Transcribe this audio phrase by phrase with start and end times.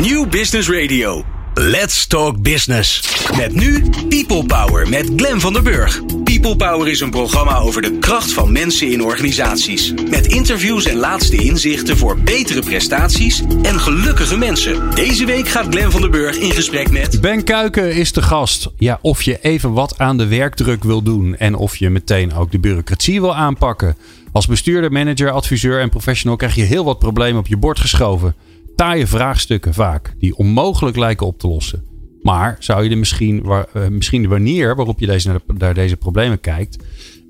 [0.00, 1.24] New Business Radio.
[1.54, 3.02] Let's Talk Business.
[3.36, 6.00] Met nu People Power met Glen van der Burg.
[6.24, 9.94] People Power is een programma over de kracht van mensen in organisaties.
[10.10, 14.94] Met interviews en laatste inzichten voor betere prestaties en gelukkige mensen.
[14.94, 17.20] Deze week gaat Glen van der Burg in gesprek met.
[17.20, 18.68] Ben Kuiken is de gast.
[18.78, 22.50] Ja, of je even wat aan de werkdruk wil doen en of je meteen ook
[22.50, 23.96] de bureaucratie wil aanpakken.
[24.32, 28.34] Als bestuurder, manager, adviseur en professional krijg je heel wat problemen op je bord geschoven
[28.80, 31.84] taaie vraagstukken vaak, die onmogelijk lijken op te lossen.
[32.22, 36.40] Maar zou je er misschien, uh, misschien de manier waarop je deze, naar, deze problemen
[36.40, 36.84] kijkt,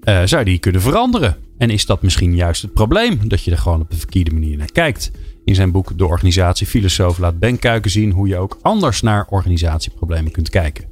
[0.05, 1.37] uh, zou die kunnen veranderen?
[1.59, 4.57] En is dat misschien juist het probleem, dat je er gewoon op de verkeerde manier
[4.57, 5.11] naar kijkt?
[5.45, 9.27] In zijn boek De Organisatie Filosoof laat Ben Kuiken zien hoe je ook anders naar
[9.31, 10.85] organisatieproblemen kunt kijken.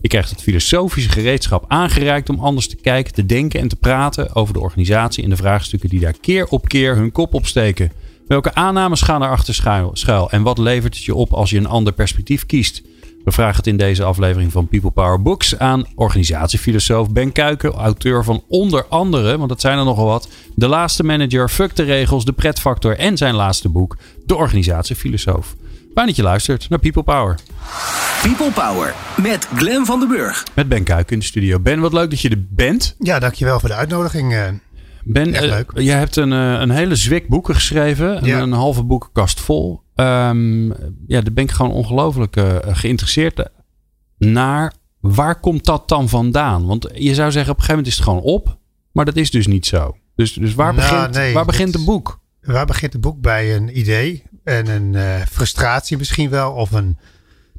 [0.00, 4.34] Je krijgt het filosofische gereedschap aangereikt om anders te kijken, te denken en te praten
[4.34, 7.90] over de organisatie en de vraagstukken die daar keer op keer hun kop opsteken.
[8.26, 11.66] Welke aannames gaan erachter schuil, schuil en wat levert het je op als je een
[11.66, 12.82] ander perspectief kiest?
[13.24, 18.24] We vragen het in deze aflevering van People Power Books aan organisatiefilosoof Ben Kuiken, auteur
[18.24, 22.24] van onder andere, want dat zijn er nogal wat, De Laatste Manager, Fuck de Regels,
[22.24, 25.54] De Pretfactor en zijn laatste boek, De Organisatiefilosoof.
[25.94, 27.38] Fijn dat je luistert naar People Power.
[28.22, 30.44] People Power met Glen van den Burg.
[30.54, 31.60] Met Ben Kuiken in de studio.
[31.60, 32.94] Ben, wat leuk dat je er bent.
[32.98, 34.60] Ja, dankjewel voor de uitnodiging.
[35.06, 35.12] Eh.
[35.12, 38.16] Ben, uh, jij hebt een, uh, een hele zwik boeken geschreven.
[38.16, 39.82] Een, een halve boekenkast vol.
[39.94, 40.68] Um,
[41.06, 43.48] ja, daar ben ik gewoon ongelooflijk uh, geïnteresseerd
[44.18, 44.72] naar.
[45.00, 46.66] Waar komt dat dan vandaan?
[46.66, 48.58] Want je zou zeggen, op een gegeven moment is het gewoon op.
[48.92, 49.96] Maar dat is dus niet zo.
[50.16, 52.20] Dus, dus waar, nou, begint, nee, waar begint het boek?
[52.40, 53.20] Waar begint het boek?
[53.20, 56.52] Bij een idee en een frustratie misschien wel.
[56.52, 56.98] Of een,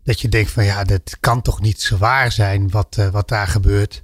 [0.03, 3.47] dat je denkt van ja, dat kan toch niet zo waar zijn wat, wat daar
[3.47, 4.03] gebeurt.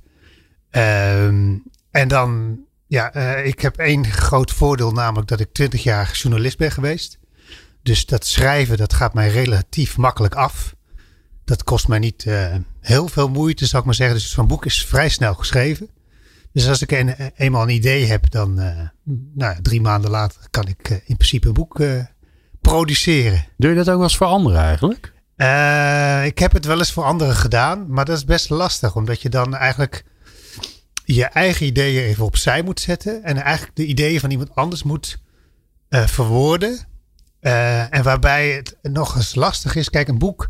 [0.72, 2.60] Um, en dan
[2.92, 7.20] ja, uh, ik heb één groot voordeel, namelijk dat ik twintig jaar journalist ben geweest.
[7.84, 10.76] Dus dat schrijven, dat gaat mij relatief makkelijk af.
[11.46, 14.16] Dat kost mij niet uh, heel veel moeite, zou ik maar zeggen.
[14.16, 15.90] Dus zo'n boek is vrij snel geschreven.
[16.54, 18.80] Dus als ik een, eenmaal een idee heb, dan uh,
[19.34, 21.82] nou, drie maanden later kan ik in principe een boek
[22.62, 23.46] produceren.
[23.58, 25.14] Doe je dat ook wel eens voor anderen eigenlijk?
[26.26, 28.96] ik heb het wel eens voor anderen gedaan, maar dat is best lastig.
[28.96, 30.04] Omdat je dan eigenlijk
[31.04, 33.24] je eigen ideeën even opzij moet zetten.
[33.24, 35.22] En eigenlijk de ideeën van iemand anders moet
[35.90, 36.80] uh, verwoorden.
[37.42, 39.90] Uh, en waarbij het nog eens lastig is.
[39.90, 40.50] Kijk, een boek.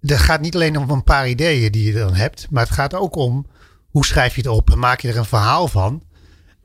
[0.00, 2.46] Het gaat niet alleen om een paar ideeën die je dan hebt.
[2.50, 3.46] Maar het gaat ook om
[3.90, 6.02] hoe schrijf je het op en maak je er een verhaal van.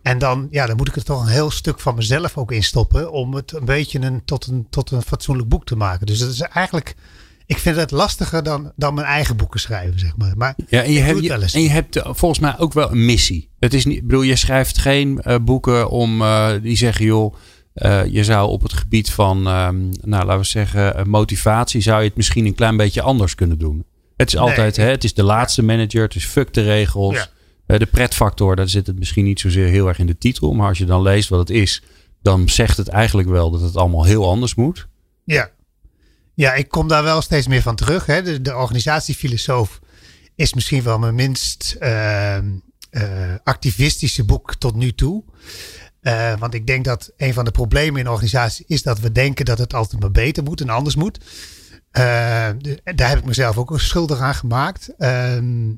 [0.02, 2.64] En dan, ja, dan moet ik er toch een heel stuk van mezelf ook in
[2.64, 3.12] stoppen.
[3.12, 6.06] Om het een beetje een, tot, een, tot een fatsoenlijk boek te maken.
[6.06, 6.96] Dus dat is eigenlijk
[7.52, 10.34] ik vind het lastiger dan, dan mijn eigen boeken schrijven, zeg maar.
[10.38, 13.06] Maar ja, en je, hebt, je, en je hebt eh, volgens mij ook wel een
[13.06, 13.50] missie.
[13.60, 17.36] Het is niet, bedoel, je schrijft geen uh, boeken om uh, die zeggen, joh,
[17.76, 22.08] uh, je zou op het gebied van, um, nou, laten we zeggen, motivatie, zou je
[22.08, 23.86] het misschien een klein beetje anders kunnen doen.
[24.18, 27.30] Het is altijd, hè, het is de laatste manager, het is fuck de regels.
[27.66, 27.78] Ja.
[27.78, 30.54] de pretfactor, daar zit het misschien niet zozeer heel erg in de titel.
[30.54, 31.84] Maar als je dan leest wat het is,
[32.22, 34.88] dan zegt het eigenlijk wel dat het allemaal heel anders moet.
[35.24, 35.50] Ja.
[36.42, 38.06] Ja, ik kom daar wel steeds meer van terug.
[38.06, 38.42] Hè.
[38.42, 39.80] De, organisatiefilosoof
[40.36, 43.02] is misschien wel mijn minst uh, uh,
[43.44, 45.24] activistische boek tot nu toe.
[46.02, 49.46] Uh, want ik denk dat een van de problemen in organisaties is dat we denken
[49.46, 51.20] dat het altijd maar beter moet en anders moet.
[51.92, 54.94] daar heb ik mezelf ook schuldig aan gemaakt.
[54.98, 55.70] Ehm,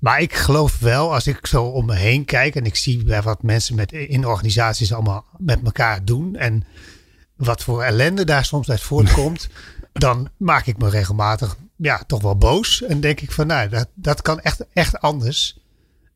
[0.00, 3.42] maar ik geloof wel, als ik zo om me heen kijk en ik zie wat
[3.42, 6.36] mensen met, in organisaties allemaal met elkaar doen.
[6.36, 6.64] En
[7.36, 9.48] wat voor ellende daar soms uit voortkomt.
[9.92, 12.82] dan maak ik me regelmatig ja, toch wel boos.
[12.82, 15.58] En denk ik van, nou, dat, dat kan echt, echt anders.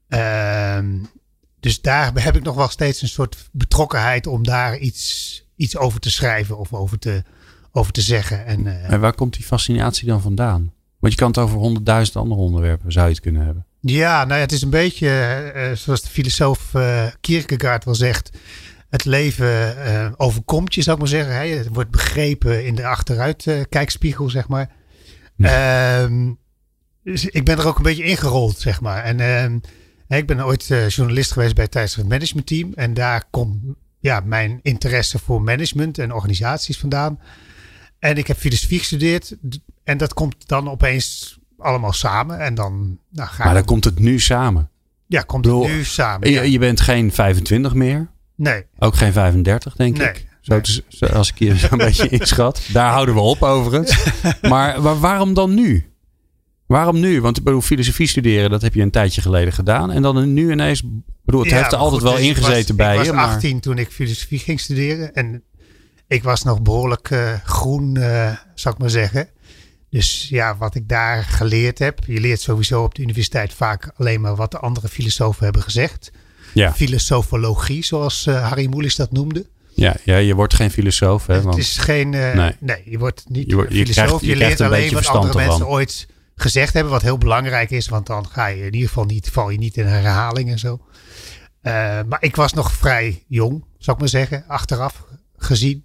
[0.09, 0.99] Ehm,
[1.61, 6.01] dus daar heb ik nog wel steeds een soort betrokkenheid om daar iets, iets over
[6.01, 7.23] te schrijven of over te,
[7.73, 8.47] over te zeggen.
[8.47, 10.73] En, uh, en waar komt die fascinatie dan vandaan?
[10.99, 13.67] Want je kan het over honderdduizend andere onderwerpen, zou je het kunnen hebben.
[13.81, 18.31] Ja, nou ja, het is een beetje uh, zoals de filosoof uh, Kierkegaard wel zegt
[18.93, 21.35] het leven uh, overkomt je, zou ik maar zeggen.
[21.35, 21.47] Hè?
[21.47, 24.71] Het wordt begrepen in de achteruitkijkspiegel, uh, zeg maar.
[25.37, 26.31] Uh,
[27.03, 29.03] dus ik ben er ook een beetje ingerold, zeg maar.
[29.03, 29.59] En ehm,
[30.19, 32.73] ik ben ooit uh, journalist geweest bij het tijdschrift Management Team.
[32.75, 33.59] En daar komt
[34.01, 37.21] ja, mijn interesse voor management en organisaties vandaan.
[37.99, 39.37] En ik heb filosofie gestudeerd.
[39.85, 42.39] En dat komt dan opeens allemaal samen.
[42.39, 44.71] En dan, nou, ga maar dan komt het nu samen.
[45.07, 46.31] Ja, komt het nu samen.
[46.31, 48.12] Je, je bent geen 25 meer.
[48.37, 48.65] Nee.
[48.79, 50.27] Ook geen 35, denk ik.
[50.41, 52.63] Zo, zo, als ik je zo'n beetje inschat.
[52.73, 54.05] Daar houden we op overigens.
[54.43, 55.93] Maar, maar waarom dan nu?
[56.67, 57.21] Waarom nu?
[57.21, 59.91] Want ik bedoel, filosofie studeren, dat heb je een tijdje geleden gedaan.
[59.91, 60.83] En dan nu ineens,
[61.25, 63.05] bedoel, het heeft er altijd wel ingezeten bij je.
[63.05, 65.15] Ik was 18 toen ik filosofie ging studeren.
[65.15, 65.43] En
[66.07, 69.29] ik was nog behoorlijk uh, groen, uh, zou ik maar zeggen.
[69.91, 71.99] Dus ja, wat ik daar geleerd heb.
[72.07, 76.11] Je leert sowieso op de universiteit vaak alleen maar wat de andere filosofen hebben gezegd.
[76.55, 76.73] Ja.
[76.73, 79.47] Filosofologie, zoals uh, Harry Moelis dat noemde.
[79.75, 81.27] Ja, ja, je wordt geen filosoof.
[81.27, 81.55] Hè, want...
[81.55, 82.11] Het is geen.
[82.11, 82.57] nee.
[82.61, 82.83] nee.
[82.85, 84.05] je wordt niet je wordt, je filosoof.
[84.05, 86.93] Krijgt, je, je leert alleen wat andere mensen ooit gezegd hebben.
[86.93, 89.77] Wat heel belangrijk is, want dan ga je in ieder geval niet, val je niet
[89.77, 90.81] in herhaling en zo.
[92.07, 95.05] maar ik was nog vrij jong, zou ik maar zeggen, achteraf
[95.37, 95.85] gezien.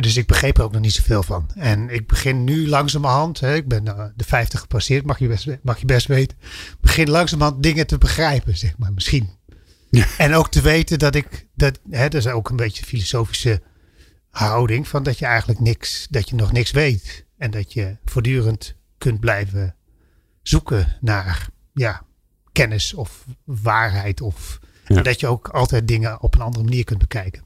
[0.00, 1.50] Dus ik begreep er ook nog niet zoveel van.
[1.54, 5.48] En ik begin nu langzamerhand, hè, ik ben uh, de 50 gepasseerd, mag je, best,
[5.62, 6.38] mag je best weten.
[6.80, 9.30] Begin langzamerhand dingen te begrijpen, zeg maar, misschien.
[9.90, 10.06] Ja.
[10.18, 13.62] En ook te weten dat ik, dat, hè, dat is ook een beetje een filosofische
[14.30, 17.26] houding, van dat je eigenlijk niks, dat je nog niks weet.
[17.36, 19.76] En dat je voortdurend kunt blijven
[20.42, 22.02] zoeken naar ja,
[22.52, 24.20] kennis of waarheid.
[24.20, 27.42] Of dat je ook altijd dingen op een andere manier kunt bekijken.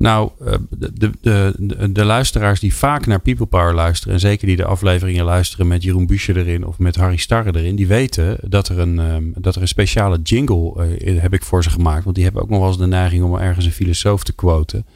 [0.00, 4.46] Nou, eh, de, de, de, de, luisteraars die vaak naar People Power luisteren, en zeker
[4.46, 8.38] die de afleveringen luisteren met Jeroen Buesje erin of met Harry Starre erin, die weten
[8.42, 12.04] dat er een, ehm, dat er een speciale jingle uh, heb ik voor ze gemaakt.
[12.04, 14.86] Want die hebben ook nog wel eens de neiging om ergens een filosoof te quoten.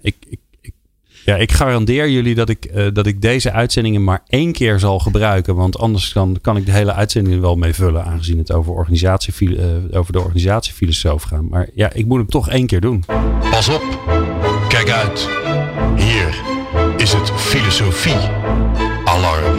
[0.00, 0.38] Ik, ik
[1.24, 4.98] ja, ik garandeer jullie dat ik, uh, dat ik deze uitzendingen maar één keer zal
[4.98, 5.54] gebruiken.
[5.54, 8.04] Want anders kan, kan ik de hele uitzending wel mee vullen.
[8.04, 11.42] Aangezien het over, organisatie, uh, over de organisatiefilosoof gaat.
[11.42, 13.04] Maar ja, ik moet hem toch één keer doen.
[13.50, 13.98] Pas op.
[14.68, 15.28] Kijk uit.
[15.96, 16.42] Hier
[16.96, 18.20] is het filosofie
[19.04, 19.58] alarm.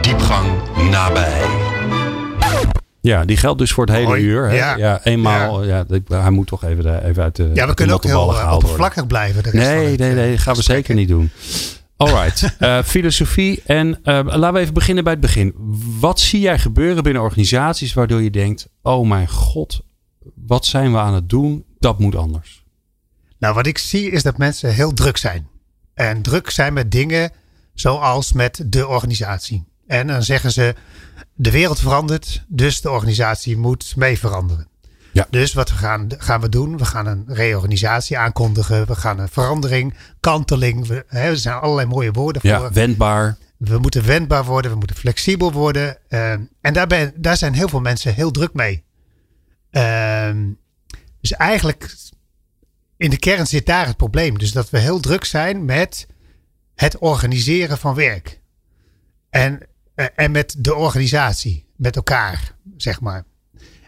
[0.00, 0.46] Diepgang
[0.90, 1.67] nabij.
[3.00, 4.48] Ja, die geldt dus voor het hele uur.
[4.48, 4.56] Hè?
[4.56, 4.76] Ja.
[4.76, 5.64] ja, eenmaal.
[5.64, 5.84] Ja.
[6.08, 7.50] hij moet toch even, even uit de.
[7.54, 9.42] Ja, we kunnen ook heel uh, oppervlakkig blijven.
[9.42, 11.30] De nee, nee, nee, nee, gaan we zeker niet doen.
[11.96, 13.62] Alright, uh, filosofie.
[13.66, 15.54] En uh, laten we even beginnen bij het begin.
[16.00, 19.80] Wat zie jij gebeuren binnen organisaties waardoor je denkt: oh mijn god,
[20.46, 21.64] wat zijn we aan het doen?
[21.78, 22.64] Dat moet anders.
[23.38, 25.48] Nou, wat ik zie is dat mensen heel druk zijn.
[25.94, 27.30] En druk zijn met dingen
[27.74, 29.66] zoals met de organisatie.
[29.88, 30.74] En dan zeggen ze:
[31.34, 34.68] de wereld verandert, dus de organisatie moet mee veranderen.
[35.12, 35.26] Ja.
[35.30, 36.78] Dus wat we gaan, gaan we doen?
[36.78, 38.86] We gaan een reorganisatie aankondigen.
[38.86, 40.86] We gaan een verandering, kanteling.
[40.86, 42.50] We, hè, er zijn allerlei mooie woorden voor.
[42.50, 43.36] Ja, wendbaar.
[43.56, 44.70] We moeten wendbaar worden.
[44.70, 45.98] We moeten flexibel worden.
[46.08, 46.30] Uh,
[46.60, 48.84] en daarbij, daar zijn heel veel mensen heel druk mee.
[49.70, 50.30] Uh,
[51.20, 51.94] dus eigenlijk
[52.96, 54.38] in de kern zit daar het probleem.
[54.38, 56.06] Dus dat we heel druk zijn met
[56.74, 58.40] het organiseren van werk.
[59.30, 59.67] En
[60.14, 63.24] en met de organisatie, met elkaar, zeg maar.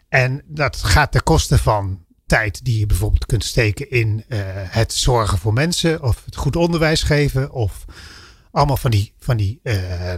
[0.09, 4.93] En dat gaat ten koste van tijd die je bijvoorbeeld kunt steken in uh, het
[4.93, 7.85] zorgen voor mensen of het goed onderwijs geven of
[8.51, 10.15] allemaal van die, van die uh,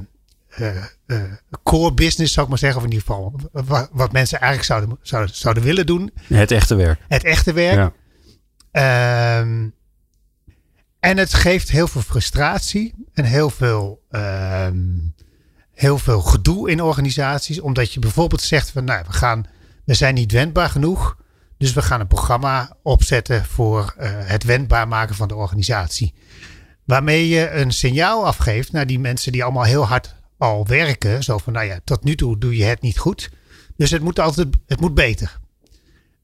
[1.06, 4.70] uh, core business, zou ik maar zeggen, of in ieder geval wat, wat mensen eigenlijk
[4.70, 6.10] zouden, zouden, zouden willen doen.
[6.22, 7.00] Het echte werk.
[7.08, 7.92] Het echte werk.
[8.72, 9.38] Ja.
[9.38, 9.74] Um,
[11.00, 15.14] en het geeft heel veel frustratie en heel veel um,
[15.82, 17.60] heel veel gedoe in organisaties.
[17.60, 19.46] Omdat je bijvoorbeeld zegt van nou, we, gaan,
[19.84, 21.16] we zijn niet wendbaar genoeg.
[21.58, 26.14] Dus we gaan een programma opzetten voor uh, het wendbaar maken van de organisatie.
[26.84, 31.22] Waarmee je een signaal afgeeft naar die mensen die allemaal heel hard al werken.
[31.22, 33.30] Zo van nou ja, tot nu toe doe je het niet goed.
[33.76, 35.38] Dus het moet altijd, het moet beter.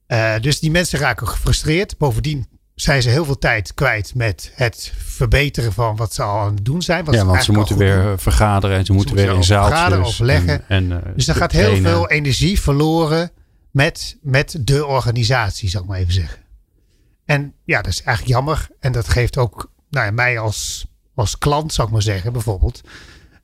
[0.07, 1.97] Uh, dus die mensen raken gefrustreerd.
[1.97, 2.47] Bovendien
[2.81, 6.65] zijn ze heel veel tijd kwijt met het verbeteren van wat ze al aan het
[6.65, 7.05] doen zijn.
[7.11, 10.15] ja, want ze moeten weer vergaderen en ze, moeten weer in zaaltjes.
[10.15, 10.67] Vergaderen.
[10.67, 13.31] En, en, uh, dus er gaat heel veel energie verloren
[13.71, 16.39] met, met de organisatie, zou ik maar even zeggen.
[17.25, 18.67] En ja, dat is eigenlijk jammer.
[18.79, 22.81] En dat geeft ook nou ja, mij als, als klant, zou ik maar zeggen, bijvoorbeeld.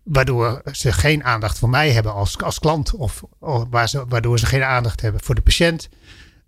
[0.03, 2.95] Waardoor ze geen aandacht voor mij hebben als, als klant.
[2.95, 5.89] Of, of waar ze, waardoor ze geen aandacht hebben voor de patiënt.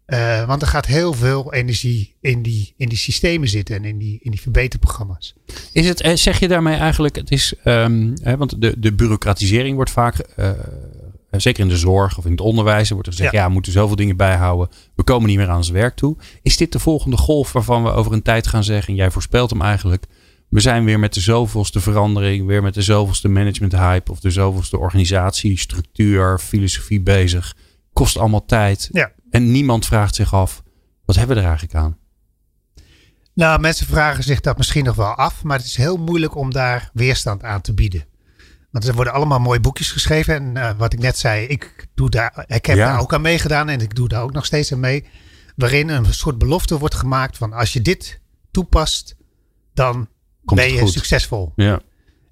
[0.07, 3.97] Uh, want er gaat heel veel energie in die, in die systemen zitten en in
[3.97, 5.35] die, in die verbeterprogramma's.
[5.71, 9.75] Is het, eh, zeg je daarmee eigenlijk, het is, um, hè, want de, de bureaucratisering
[9.75, 10.49] wordt vaak, uh,
[11.31, 13.39] zeker in de zorg of in het onderwijs, wordt er gezegd, ja.
[13.39, 13.47] ja.
[13.47, 16.17] we moeten zoveel dingen bijhouden, we komen niet meer aan ons werk toe.
[16.41, 19.49] Is dit de volgende golf waarvan we over een tijd gaan zeggen, en jij voorspelt
[19.49, 20.05] hem eigenlijk,
[20.49, 24.31] we zijn weer met de zoveelste verandering, weer met de zoveelste management hype of de
[24.31, 27.55] zoveelste organisatie, structuur, filosofie bezig.
[27.93, 28.89] Kost allemaal tijd.
[28.91, 29.11] Ja.
[29.29, 30.63] En niemand vraagt zich af,
[31.05, 31.97] wat hebben we er eigenlijk aan?
[33.33, 36.51] Nou, mensen vragen zich dat misschien nog wel af, maar het is heel moeilijk om
[36.51, 38.05] daar weerstand aan te bieden.
[38.71, 40.35] Want er worden allemaal mooie boekjes geschreven.
[40.35, 43.69] En uh, wat ik net zei, ik, doe daar, ik heb daar ook aan meegedaan
[43.69, 45.05] en ik doe daar ook nog steeds aan mee.
[45.55, 49.15] Waarin een soort belofte wordt gemaakt van als je dit toepast,
[49.73, 50.09] dan
[50.45, 51.51] Komt ben je succesvol.
[51.55, 51.79] Ja.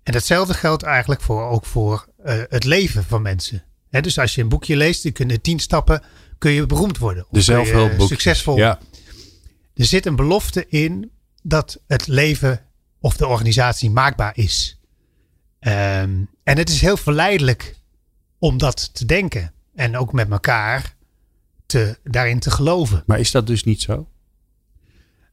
[0.03, 3.63] En datzelfde geldt eigenlijk voor, ook voor uh, het leven van mensen.
[3.95, 6.03] He, dus als je een boekje leest, die kunnen tien stappen
[6.37, 7.25] kun je beroemd worden.
[7.29, 8.07] De zelfhulpboek.
[8.07, 8.57] Succesvol.
[8.57, 8.79] Ja.
[9.73, 11.11] Er zit een belofte in
[11.41, 12.65] dat het leven
[12.99, 14.79] of de organisatie maakbaar is.
[15.59, 17.75] Ehm, en het is heel verleidelijk
[18.39, 19.53] om dat te denken.
[19.75, 20.95] En ook met elkaar
[21.65, 23.03] te, daarin te geloven.
[23.05, 24.09] Maar is dat dus niet zo?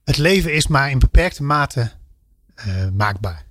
[0.04, 1.90] Het leven is maar in beperkte mate
[2.66, 3.47] uh, maakbaar.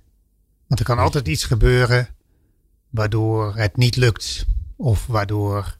[0.66, 2.08] Want er kan altijd iets gebeuren
[2.90, 4.46] waardoor het niet lukt.
[4.82, 5.76] Of waardoor.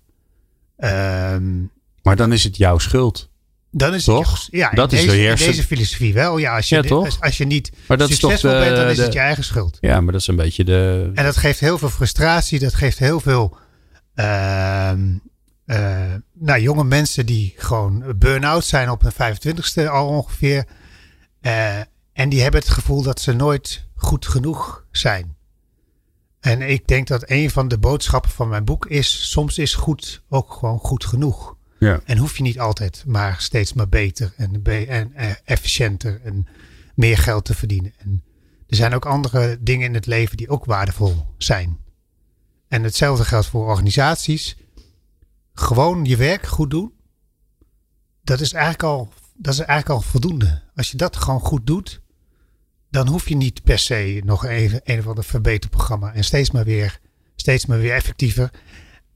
[0.79, 1.71] Um,
[2.03, 3.31] maar dan is het jouw schuld.
[3.71, 4.31] Dan is toch?
[4.31, 6.39] Het, ja, dat in is deze, de in deze filosofie wel.
[6.39, 7.05] Ja, als je, ja, toch?
[7.05, 9.13] Als, als, je niet maar dat succesvol is toch de, bent, dan is de, het
[9.13, 9.79] je eigen schuld.
[9.81, 11.11] Ja, maar dat is een beetje de.
[11.15, 12.59] En dat geeft heel veel frustratie.
[12.59, 13.57] Dat geeft heel veel.
[14.15, 14.93] Uh,
[15.67, 20.65] uh, nou, jonge mensen die gewoon burn-out zijn op hun 25ste al ongeveer.
[21.43, 21.79] Uh,
[22.13, 25.37] en die hebben het gevoel dat ze nooit goed genoeg zijn.
[26.43, 30.23] En ik denk dat een van de boodschappen van mijn boek is: soms is goed
[30.29, 31.57] ook gewoon goed genoeg.
[31.79, 32.01] Ja.
[32.05, 36.47] En hoef je niet altijd maar steeds maar beter en, en, en efficiënter en
[36.95, 37.93] meer geld te verdienen.
[37.99, 38.25] En
[38.67, 41.79] er zijn ook andere dingen in het leven die ook waardevol zijn.
[42.69, 44.57] En hetzelfde geldt voor organisaties.
[45.55, 46.93] Gewoon je werk goed doen.
[48.23, 50.63] Dat is eigenlijk al, dat is eigenlijk al voldoende.
[50.75, 52.02] Als je dat gewoon goed doet,
[52.93, 56.65] dan hoef je niet per se nog even een of ander verbeterprogramma en steeds maar
[56.65, 57.01] weer,
[57.37, 58.51] steeds maar weer effectiever.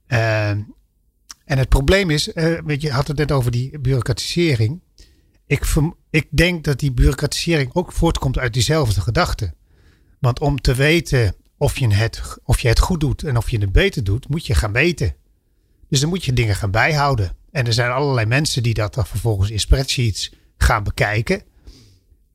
[0.09, 4.81] Uh, en het probleem is, uh, weet je, had het net over die bureaucratisering.
[5.47, 5.75] Ik,
[6.11, 9.55] ik denk dat die bureaucratisering ook voortkomt uit diezelfde gedachte.
[10.19, 13.59] Want om te weten of je, het, of je het goed doet en of je
[13.59, 15.15] het beter doet, moet je gaan meten.
[15.89, 17.37] Dus dan moet je dingen gaan bijhouden.
[17.51, 21.43] En er zijn allerlei mensen die dat dan vervolgens in spreadsheets gaan bekijken.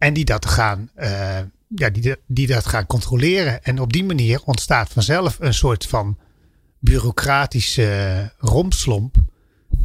[0.02, 3.64] En die dat gaan, uh, ja, die, die dat gaan controleren.
[3.64, 6.18] En op die manier ontstaat vanzelf een soort van
[6.80, 9.16] bureaucratische rompslomp.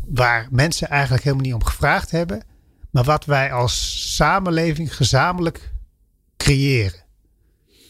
[0.07, 2.43] Waar mensen eigenlijk helemaal niet om gevraagd hebben.
[2.91, 5.73] Maar wat wij als samenleving gezamenlijk
[6.37, 7.05] creëren.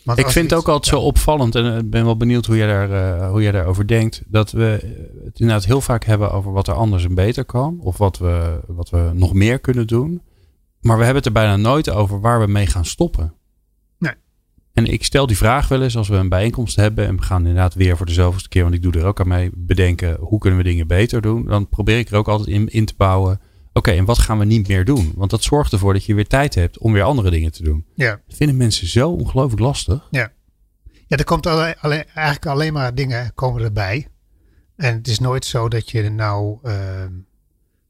[0.05, 2.67] Want ik vind het ook altijd zo opvallend en ik ben wel benieuwd hoe jij,
[2.67, 4.23] daar, uh, hoe jij daarover denkt.
[4.27, 4.79] Dat we
[5.25, 7.79] het inderdaad heel vaak hebben over wat er anders en beter kan.
[7.81, 10.23] Of wat we, wat we nog meer kunnen doen.
[10.87, 13.35] Maar we hebben het er bijna nooit over waar we mee gaan stoppen.
[13.99, 14.13] Nee.
[14.73, 17.07] En ik stel die vraag wel eens als we een bijeenkomst hebben.
[17.07, 19.29] En we gaan inderdaad weer voor de zoveelste keer, want ik doe er ook aan
[19.29, 21.45] mee, bedenken hoe kunnen we dingen beter doen.
[21.45, 23.41] Dan probeer ik er ook altijd in, in te bouwen.
[23.73, 25.13] Oké, en wat gaan we niet meer doen?
[25.17, 27.87] Want dat zorgt ervoor dat je weer tijd hebt om weer andere dingen te doen.
[27.95, 28.21] Ja.
[28.27, 30.09] Dat vinden mensen zo ongelooflijk lastig.
[30.11, 30.33] Ja.
[31.07, 34.09] Ja, er komt alleen, alleen, eigenlijk alleen maar dingen komen erbij.
[34.77, 36.73] En het is nooit zo dat je nou uh,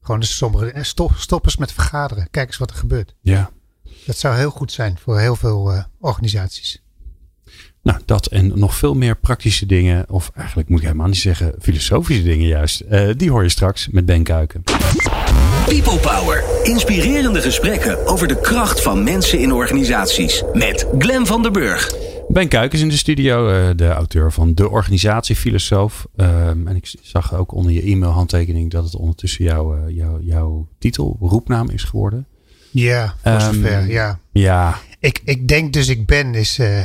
[0.07, 2.27] gewoon de sommige stop, stoppers met vergaderen.
[2.31, 3.15] Kijk eens wat er gebeurt.
[3.21, 3.49] Ja.
[4.05, 6.81] Dat zou heel goed zijn voor heel veel uh, organisaties.
[7.81, 11.55] Nou, dat en nog veel meer praktische dingen, of eigenlijk moet ik helemaal niet zeggen
[11.59, 12.83] filosofische dingen juist.
[12.89, 14.63] Uh, die hoor je straks met Ben Kuiken.
[15.65, 16.43] People Power.
[16.63, 20.43] Inspirerende gesprekken over de kracht van mensen in organisaties.
[20.53, 22.06] Met Glen van der Burg.
[22.29, 26.07] Ben Kuikens in de studio, uh, de auteur van De Organisatiefilosoof.
[26.15, 31.17] Uh, en ik zag ook onder je e-mailhandtekening dat het ondertussen jouw, jouw, jouw titel,
[31.19, 32.27] roepnaam is geworden.
[32.71, 34.19] Ja, voor um, zover, ja.
[34.31, 34.79] Ja.
[34.99, 36.79] Ik, ik denk dus ik ben, is, uh,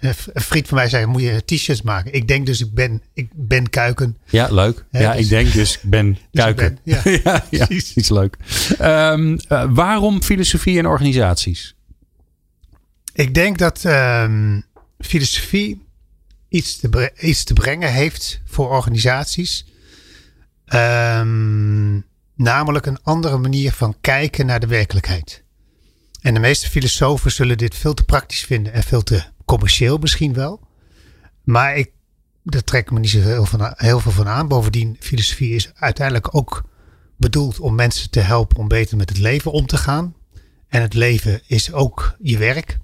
[0.00, 2.12] een vriend van mij zei, moet je t-shirts maken.
[2.12, 4.16] Ik denk dus ik ben, ik ben Kuiken.
[4.30, 4.84] Ja, leuk.
[4.90, 6.78] He, ja, dus, ik denk dus ik ben Kuiken.
[6.84, 8.36] Dus ik ben, ja, ja, ja, iets leuk.
[8.80, 9.36] Um,
[9.74, 11.74] waarom filosofie en organisaties?
[13.12, 14.64] Ik denk dat um,
[14.98, 15.86] filosofie
[16.48, 19.66] iets te, iets te brengen heeft voor organisaties.
[20.74, 25.42] Um, namelijk een andere manier van kijken naar de werkelijkheid.
[26.20, 30.34] En de meeste filosofen zullen dit veel te praktisch vinden en veel te commercieel misschien
[30.34, 30.60] wel.
[31.42, 31.90] Maar ik,
[32.42, 34.48] daar trek ik me niet zo heel, heel veel van aan.
[34.48, 36.64] Bovendien, filosofie is uiteindelijk ook
[37.16, 40.14] bedoeld om mensen te helpen om beter met het leven om te gaan.
[40.68, 42.78] En het leven is ook je werk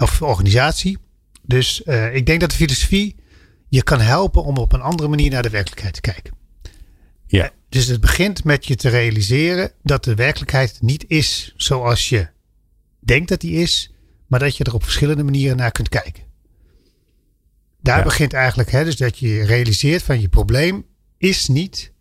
[0.00, 0.98] of organisatie.
[1.42, 3.16] Dus uh, ik denk dat de filosofie
[3.68, 6.34] je kan helpen om op een andere manier naar de werkelijkheid te kijken.
[7.26, 7.52] Ja.
[7.68, 12.28] Dus het begint met je te realiseren dat de werkelijkheid niet is zoals je
[13.00, 13.92] denkt dat die is,
[14.26, 16.24] maar dat je er op verschillende manieren naar kunt kijken.
[17.82, 18.04] Daar ja.
[18.04, 20.86] begint eigenlijk, hè, dus dat je realiseert van je probleem
[21.18, 21.92] is niet,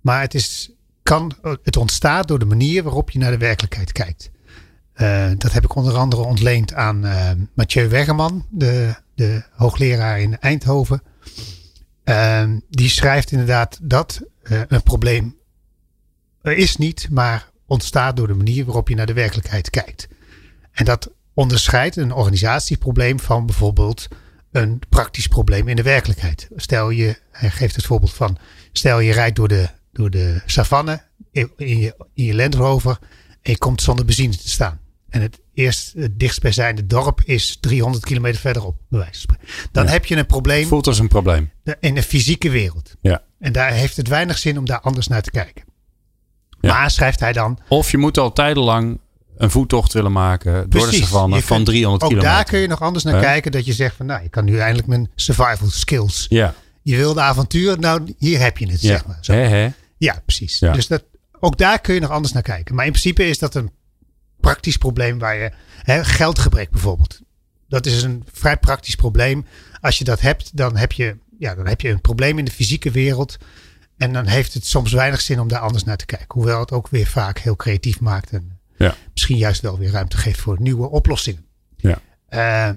[0.00, 0.72] maar het, is,
[1.02, 1.32] kan,
[1.62, 4.30] het ontstaat door de manier waarop je naar de werkelijkheid kijkt.
[4.96, 10.38] Uh, dat heb ik onder andere ontleend aan uh, Mathieu Wegerman, de, de hoogleraar in
[10.38, 11.02] Eindhoven.
[12.04, 15.36] Uh, die schrijft inderdaad dat een probleem
[16.42, 20.08] er is niet, maar ontstaat door de manier waarop je naar de werkelijkheid kijkt.
[20.72, 24.08] En dat onderscheidt een organisatieprobleem van bijvoorbeeld
[24.52, 26.48] een praktisch probleem in de werkelijkheid.
[26.56, 28.38] Stel je, hij geeft het voorbeeld van,
[28.72, 32.98] stel je rijdt door de, door de savanne in je, in je Land Rover
[33.42, 34.80] En je komt zonder benzine te staan.
[35.12, 38.76] En het eerst het dichtstbijzijnde dorp is 300 kilometer verderop.
[38.88, 39.68] Bij wijze van spreken.
[39.72, 39.90] Dan Ja.
[39.90, 41.50] heb je een probleem Voelt als een probleem.
[41.80, 42.94] in de fysieke wereld.
[43.00, 43.22] Ja.
[43.38, 45.64] En daar heeft het weinig zin om daar anders naar te kijken.
[46.60, 46.72] Ja.
[46.72, 47.58] Maar schrijft hij dan.
[47.68, 49.00] Of je moet al tijdenlang
[49.36, 52.36] een voettocht willen maken door de Precies, savanne van kunt- 300 Ook kilometer.
[52.36, 53.52] daar kun je nog anders naar kijken.
[53.52, 56.26] Dat je zegt van nou, ik kan nu eindelijk mijn survival skills.
[56.28, 58.88] Ja, Je wilde avontuur, nou hier heb je het, ja.
[58.88, 59.18] zeg maar.
[59.20, 59.34] Zo.
[59.98, 60.58] Ja, precies.
[60.58, 60.72] Ja.
[60.72, 61.04] Dus dat,
[61.40, 62.74] ook daar kun je nog anders naar kijken.
[62.74, 63.70] Maar in principe is dat een
[64.42, 65.50] praktisch probleem waar je.
[65.82, 67.20] Hè, geldgebrek bijvoorbeeld.
[67.68, 69.46] Dat is een vrij praktisch probleem.
[69.80, 72.50] Als je dat hebt, dan heb je, ja, dan heb je een probleem in de
[72.50, 73.36] fysieke wereld.
[73.96, 76.28] En dan heeft het soms weinig zin om daar anders naar te kijken.
[76.28, 78.30] Hoewel het ook weer vaak heel creatief maakt.
[78.30, 78.94] En Ja.
[79.12, 81.44] misschien juist wel weer ruimte geeft voor nieuwe oplossingen.
[81.76, 82.00] Ja.
[82.28, 82.70] Eh,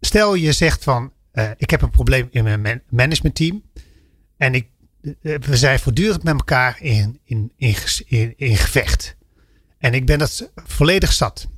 [0.00, 3.62] stel je zegt van, eh, ik heb een probleem in mijn man- managementteam.
[4.36, 4.68] En ik,
[5.22, 9.16] eh, we zijn voortdurend met elkaar in, in, in, in gevecht.
[9.82, 11.48] En ik ben dat volledig zat.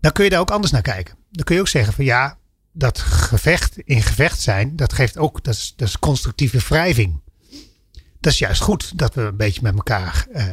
[0.00, 1.16] Dan kun je daar ook anders naar kijken.
[1.30, 2.38] Dan kun je ook zeggen van ja,
[2.72, 7.20] dat gevecht in gevecht zijn, dat geeft ook, dat is, dat is constructieve wrijving.
[8.20, 10.46] Dat is juist goed dat we een beetje met elkaar eh,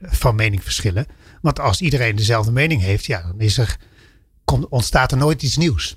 [0.00, 1.06] van mening verschillen.
[1.40, 3.76] Want als iedereen dezelfde mening heeft, ja, dan is er,
[4.68, 5.96] ontstaat er nooit iets nieuws.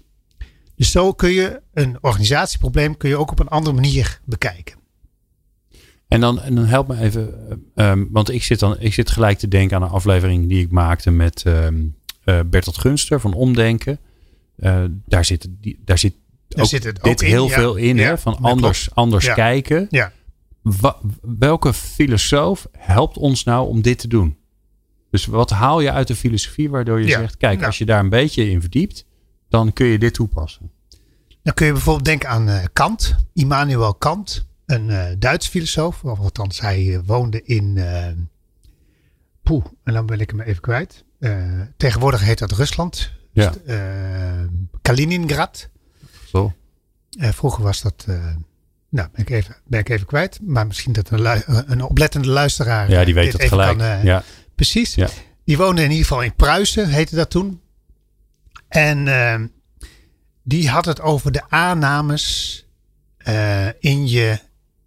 [0.75, 4.78] Dus zo kun je een organisatieprobleem kun je ook op een andere manier bekijken.
[6.09, 9.09] En dan, en dan help me even, eh, ehm, want ik zit, dan, ik zit
[9.11, 11.75] gelijk te denken aan een aflevering die ik maakte met ehm
[12.23, 13.99] eh, Bertolt Gunster van Omdenken.
[14.55, 16.13] Eh, daar zit, die, daar zit
[16.47, 17.53] Daar ook zit het dit ook in, heel ja.
[17.53, 19.33] veel in, Ja, hè, van anders, anders Ja.
[19.33, 19.87] kijken.
[19.89, 20.11] Ja.
[20.61, 24.37] Wa- welke filosoof helpt ons nou om dit te doen?
[25.11, 28.09] Dus wat haal je uit de filosofie waardoor je zegt, kijk, als je daar een
[28.09, 29.05] beetje in verdiept,
[29.49, 30.71] dan kun je dit toepassen.
[31.43, 36.03] Dan kun je bijvoorbeeld denken aan eh, Kant, Immanuel Kant, een eh Duits filosoof.
[36.03, 37.79] Of althans, hij eh, woonde in.
[39.43, 41.03] poeh, en dan ben ik hem even kwijt.
[41.77, 43.11] Tegenwoordig heet dat Rusland.
[43.31, 43.53] Ja.
[43.65, 44.47] Eh,
[44.81, 45.69] Kaliningrad.
[46.25, 46.53] Zo.
[47.09, 48.05] Vroeger was dat.
[48.89, 50.39] nou, ben ik, even, ben ik even kwijt.
[50.41, 52.89] Maar misschien dat een, een oplettende luisteraar.
[52.89, 53.77] Ja, die weet het gelijk.
[53.77, 54.23] kan, ja.
[54.55, 54.95] Precies.
[54.95, 55.09] Ja.
[55.45, 57.61] Die woonde in ieder geval in Pruisen, heette dat toen.
[58.67, 59.51] En
[60.43, 62.65] die had het over de aannames
[63.79, 64.39] in, je,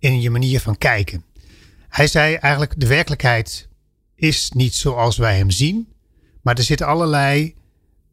[0.02, 1.24] in je manier van kijken.
[1.88, 3.68] Hij zei eigenlijk, de werkelijkheid
[4.14, 5.88] is niet zoals wij hem zien.
[6.42, 7.54] Maar er zitten allerlei...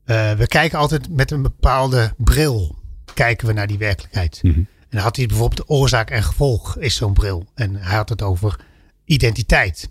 [0.04, 2.76] eh, we kijken altijd met een bepaalde bril.
[3.14, 4.40] Kijken we naar die werkelijkheid.
[4.44, 4.58] Mhm.
[4.58, 7.46] En dan had hij bijvoorbeeld de oorzaak en gevolg is zo'n bril.
[7.56, 8.60] En hij had het over
[9.06, 9.90] identiteit.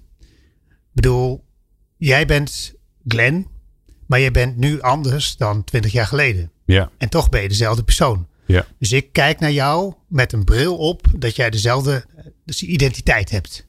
[0.71, 1.45] Ik bedoel,
[1.97, 2.75] jij bent
[3.07, 3.47] Glenn,
[4.07, 6.51] maar je bent nu anders dan twintig jaar geleden.
[6.65, 6.91] Ja.
[6.99, 8.27] En toch ben je dezelfde persoon.
[8.49, 8.67] Ja.
[8.79, 12.05] Dus ik kijk naar jou met een bril op dat jij dezelfde
[12.45, 13.67] dus identiteit hebt.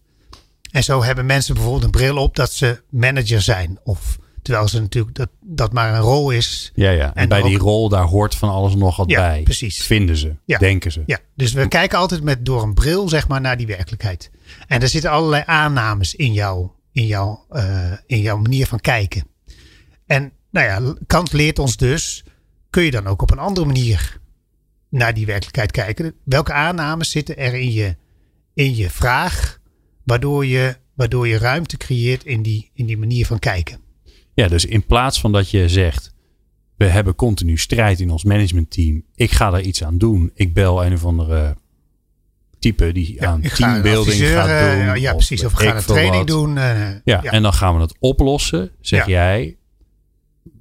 [0.72, 3.80] En zo hebben mensen bijvoorbeeld een bril op dat ze manager zijn.
[3.84, 6.72] Of terwijl ze natuurlijk dat, dat maar een rol is.
[6.76, 7.06] Ja, ja.
[7.08, 9.44] En, En bij ook- die rol, daar hoort van alles nog wat Ja, bij.
[9.44, 9.84] precies.
[9.84, 10.58] Vinden ze, Ja.
[10.58, 11.04] denken ze.
[11.06, 14.32] Ja, dus we kijken altijd met, door een bril zeg maar naar die werkelijkheid.
[14.68, 19.24] En er zitten allerlei aannames in, jou, in, jou, eh, in jouw manier van kijken.
[20.06, 22.24] En nou ja, Kant leert ons dus,
[22.70, 24.18] kun je dan ook op een andere manier
[24.90, 26.14] naar die werkelijkheid kijken.
[26.24, 27.96] Welke aannames zitten er in je,
[28.54, 29.60] in je vraag,
[30.04, 33.80] waardoor je, waardoor je ruimte creëert in die, in die manier van kijken.
[34.34, 36.14] Ja, dus in plaats van dat je zegt,
[36.78, 39.04] we hebben continu strijd in ons managementteam.
[39.16, 40.32] Ik ga er iets aan doen.
[40.34, 41.58] Ik bel een of andere
[42.60, 45.00] type die aan teambuilding gaat eh, doen.
[45.02, 45.46] ja, of precies.
[45.46, 46.58] Of we gaan een training doen.
[46.58, 48.72] eh, Ja, en dan gaan we het oplossen.
[48.82, 49.08] Zeg Ja.
[49.12, 49.58] jij,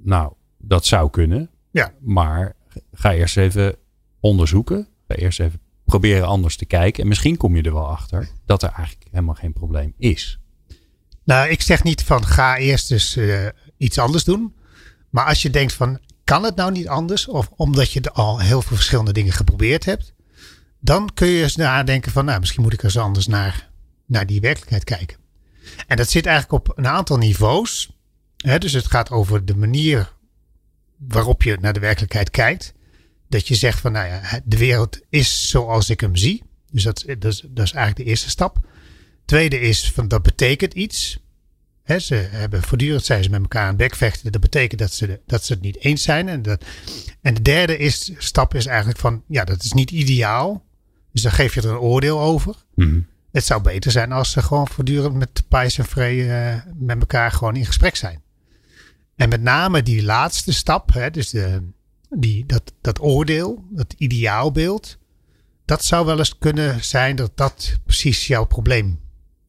[0.03, 1.51] nou, dat zou kunnen.
[1.71, 1.93] Ja.
[2.01, 2.57] Maar
[2.93, 3.77] ga eerst even
[4.21, 4.89] onderzoeken.
[5.07, 7.03] Eerst even proberen anders te kijken.
[7.03, 10.39] En misschien kom je er wel achter dat er eigenlijk helemaal geen probleem is.
[11.25, 14.55] Nou, ik zeg niet van ga eerst dus eh, iets anders doen.
[15.11, 17.29] Maar als je denkt van kan het nou niet anders?
[17.29, 20.15] Of omdat je al heel veel verschillende dingen geprobeerd hebt.
[20.81, 23.71] Dan kun je eens nadenken van nou misschien moet ik eens anders naar,
[24.07, 25.17] naar die werkelijkheid kijken.
[25.87, 27.91] En dat zit eigenlijk op een aantal niveaus.
[28.37, 30.13] Dus het gaat over de manier
[30.97, 32.75] waarop je naar de werkelijkheid kijkt.
[33.29, 36.43] Dat je zegt van nou ja, de wereld is zoals ik hem zie.
[36.71, 38.59] Dus dat, dat, is, dat is eigenlijk de eerste stap.
[39.25, 41.19] Tweede is van dat betekent iets.
[41.97, 44.33] Ze hebben voortdurend zijn ze met elkaar aan het bekvechten.
[44.33, 46.29] Dat betekent dat ze, dat ze het niet eens zijn.
[46.29, 46.65] En, dat,
[47.21, 50.65] en de derde is, stap is eigenlijk van ja, dat is niet ideaal.
[51.13, 52.55] Dus dan geef je er een oordeel over.
[52.75, 53.01] Mhm.
[53.33, 57.33] Het zou beter zijn als ze gewoon voortdurend met Pijs en Vree eh, met elkaar
[57.33, 58.23] gewoon in gesprek zijn.
[59.17, 61.63] En met name die laatste stap, hè, dus de,
[62.11, 64.99] die, dat, dat oordeel, dat ideaalbeeld.
[65.65, 69.01] Dat zou wel eens kunnen zijn dat dat precies jouw probleem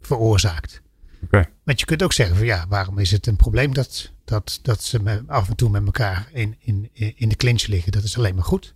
[0.01, 0.81] veroorzaakt.
[1.23, 1.45] Oké.
[1.63, 4.83] Want je kunt ook zeggen van ja, waarom is het een probleem dat, dat, dat
[4.83, 7.91] ze me- af en toe met elkaar in, in, in de clinch liggen?
[7.91, 8.73] Dat is alleen maar goed.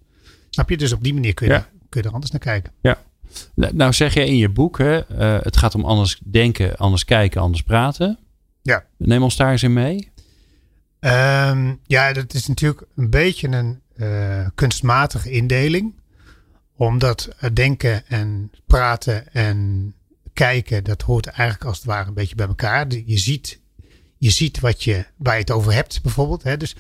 [0.50, 0.78] Snap je?
[0.78, 1.70] Dus op die manier kun je, Ja.
[1.90, 2.74] kun je er anders naar kijken.
[2.82, 2.98] Ja.
[3.56, 7.06] Nou nou zeg jij in je boek, hè, eh, het gaat om anders denken, anders
[7.06, 8.20] kijken, anders praten.
[8.62, 8.86] Ja.
[8.98, 10.12] Neem ons daar eens in mee.
[11.04, 15.94] Ehm, ja, dat is natuurlijk een beetje een eh, kunstmatige indeling.
[16.76, 19.94] Omdat denken en praten en
[20.34, 22.88] kijken, dat hoort eigenlijk als het ware een beetje bij elkaar.
[23.06, 23.60] Je ziet,
[24.18, 26.44] je ziet wat je, waar je het over hebt, bijvoorbeeld.
[26.44, 26.58] Hè?
[26.58, 26.76] Dus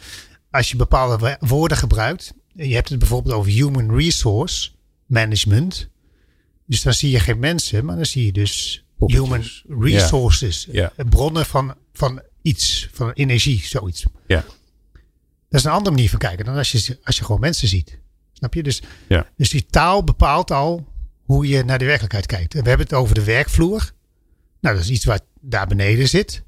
[0.51, 4.69] als je bepaalde wo- woorden gebruikt, je hebt het bijvoorbeeld over human resource
[5.05, 5.89] management.
[6.65, 9.63] Dus dan zie je geen mensen, maar dan zie je dus Poppetjes.
[9.67, 10.67] human resources.
[10.71, 10.91] Ja.
[10.95, 14.05] eh, Bronnen van, van iets, van energie, zoiets.
[14.27, 14.43] Ja.
[15.49, 17.99] Dat is een andere manier van kijken dan als je, als je gewoon mensen ziet.
[18.33, 18.63] Snap je?
[18.63, 19.27] Dus, Ja.
[19.37, 20.87] dus die taal bepaalt al
[21.23, 22.55] hoe je naar de werkelijkheid kijkt.
[22.55, 23.91] En we hebben het over de werkvloer.
[24.61, 26.43] Nou, dat is iets wat daar beneden zit.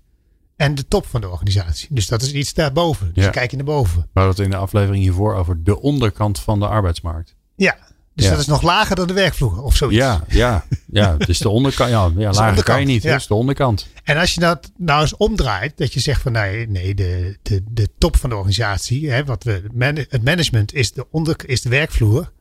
[0.55, 1.87] En de top van de organisatie.
[1.91, 3.13] Dus dat is iets daarboven.
[3.13, 3.29] Dus Ja.
[3.29, 4.01] kijk je naar boven.
[4.01, 7.35] We hadden het in de aflevering hiervoor over de onderkant van de arbeidsmarkt.
[7.55, 7.77] Ja.
[8.15, 8.31] Dus Ja.
[8.31, 9.97] dat is nog lager dan de werkvloer of zoiets.
[9.97, 11.15] Ja, ja, ja.
[11.17, 11.89] Het is de onderkant.
[11.89, 13.03] Ja, ja lager kan je niet.
[13.03, 13.11] ja.
[13.11, 13.87] Het is de onderkant.
[14.03, 17.63] En als je dat nou eens omdraait, dat je zegt van nee, nee de, de,
[17.69, 21.61] de top van de organisatie, hè, wat we, man- het management is de, onder, is
[21.61, 22.31] de werkvloer.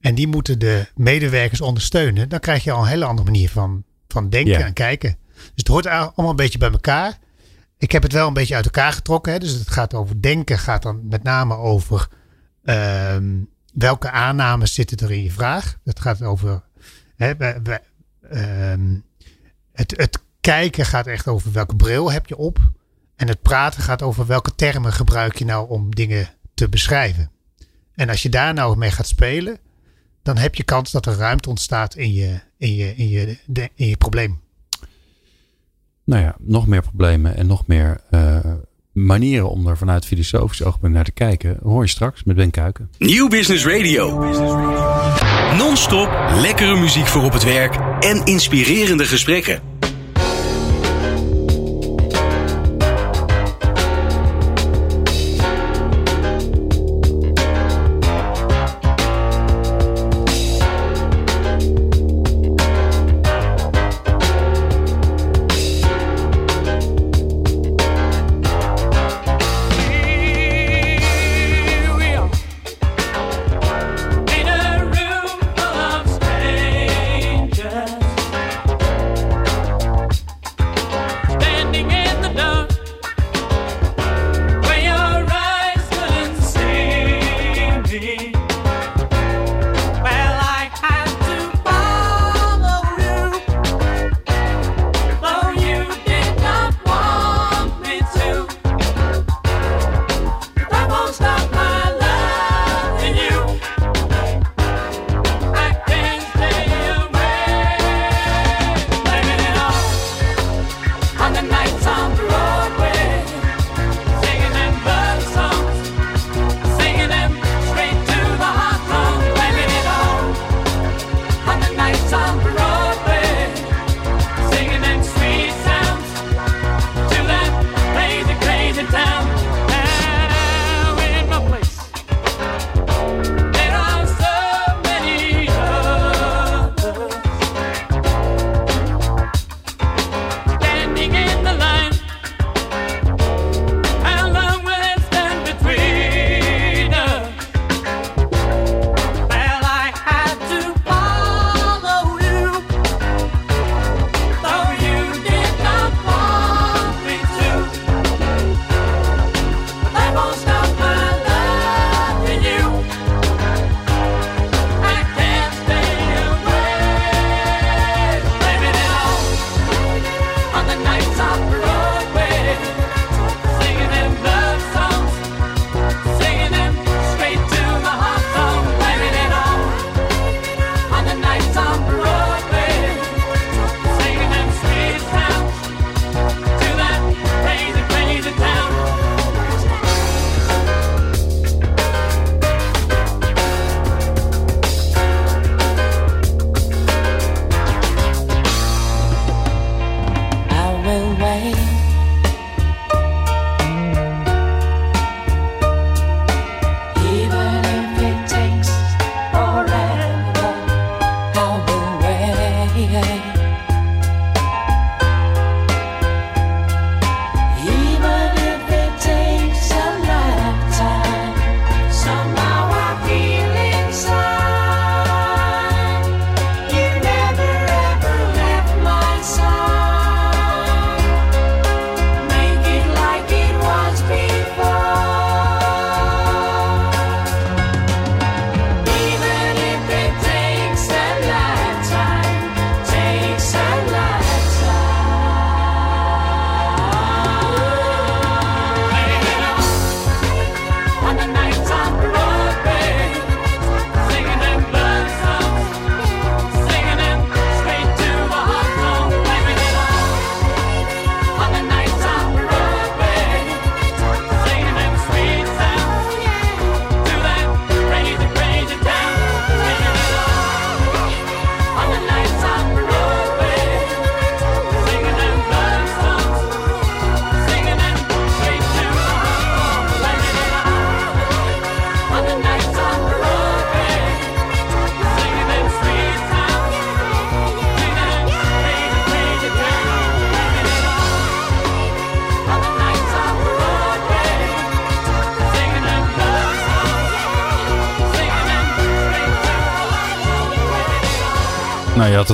[0.00, 2.28] En die moeten de medewerkers ondersteunen.
[2.28, 4.66] Dan krijg je al een hele andere manier van, van denken Ja.
[4.66, 5.16] en kijken.
[5.34, 7.18] Dus het hoort allemaal een beetje bij elkaar.
[7.78, 9.32] Ik heb het wel een beetje uit elkaar getrokken.
[9.32, 9.38] Hè.
[9.38, 12.08] Dus het gaat over denken, gaat dan met name over
[12.64, 13.28] ehm,
[13.74, 15.78] welke aannames zitten er in je vraag.
[15.84, 16.62] Het gaat over
[17.16, 17.30] hè,
[18.30, 18.98] ehm,
[19.72, 22.58] het, het kijken gaat echt over welke bril heb je op.
[23.16, 27.30] En het praten gaat over welke termen gebruik je nou om dingen te beschrijven.
[27.94, 29.58] En als je daar nou mee gaat spelen,
[30.22, 33.38] dan heb je kans dat er ruimte ontstaat in je, in je, in je,
[33.74, 34.40] in je probleem.
[36.04, 38.52] Nou ja, nog meer problemen en nog meer eh,
[39.06, 41.58] manieren om er vanuit filosofisch oogpunt naar te kijken.
[41.62, 42.90] Hoor je straks met Ben Kuiken.
[42.98, 44.18] Nieuw Business Radio.
[45.56, 46.08] Non-stop
[46.40, 49.60] lekkere muziek voor op het werk en inspirerende gesprekken.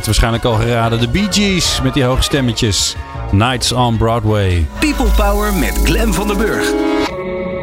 [0.07, 1.01] Waarschijnlijk al geraden.
[1.01, 2.97] De Bee Gees met die hoge stemmetjes.
[3.33, 4.67] Nights on Broadway.
[4.81, 6.73] People Power met Glen van der Burg.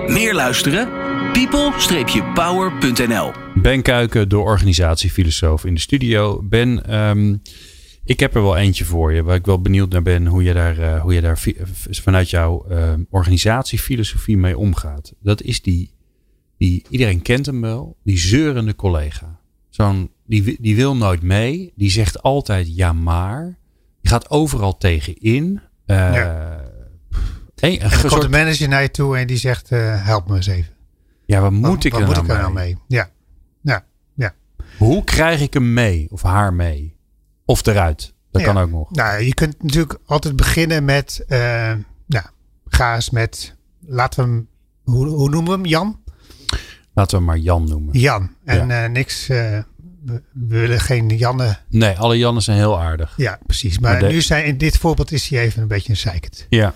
[0.08, 1.04] Meer luisteren?
[1.34, 6.44] people-power.nl Ben Kuiken, de organisatiefilosoof in de studio.
[6.44, 7.36] Ben, ehm,
[8.06, 10.54] ik heb er wel eentje voor je, waar ik wel benieuwd naar ben hoe je
[10.54, 11.44] daar, uh, hoe je daar
[11.90, 15.14] vanuit jouw uh, organisatiefilosofie mee omgaat.
[15.20, 15.92] Dat is die,
[16.58, 19.40] die, iedereen kent hem wel, die zeurende collega.
[19.70, 23.58] Zo'n, die, die wil nooit mee, die zegt altijd ja maar.
[24.02, 25.62] Die gaat overal tegenin.
[25.86, 26.62] Uh, ja.
[27.56, 30.36] Hey, een en komt de manager naar je toe en die zegt uh, help me
[30.36, 30.74] eens even.
[31.26, 32.54] Ja, wat moet ik wat er, moet nou, ik er mee?
[32.54, 32.78] nou mee?
[32.88, 33.10] Ja.
[33.62, 34.34] ja, ja.
[34.78, 36.98] Hoe krijg ik hem mee of haar mee?
[37.46, 38.14] Of eruit?
[38.32, 38.54] Dat ja.
[38.54, 38.92] kan ook nog.
[38.92, 41.38] Nou, je kunt natuurlijk altijd beginnen met, uh,
[42.06, 42.26] nou,
[42.66, 44.48] ga eens met, laten we hem,
[44.84, 45.66] hoe, hoe noemen we hem?
[45.66, 46.02] Jan?
[46.94, 48.00] Laten we hem maar Jan noemen.
[48.00, 48.36] Jan.
[48.46, 48.84] En ja.
[48.84, 49.60] uh, niks, uh,
[50.06, 51.58] we, we, willen geen Janne.
[51.70, 53.14] Nee, alle Jannen zijn heel aardig.
[53.18, 53.80] Ja, precies.
[53.80, 56.46] Maar, nu zijn, in dit voorbeeld is hij even een beetje een zeikert.
[56.50, 56.74] Ja.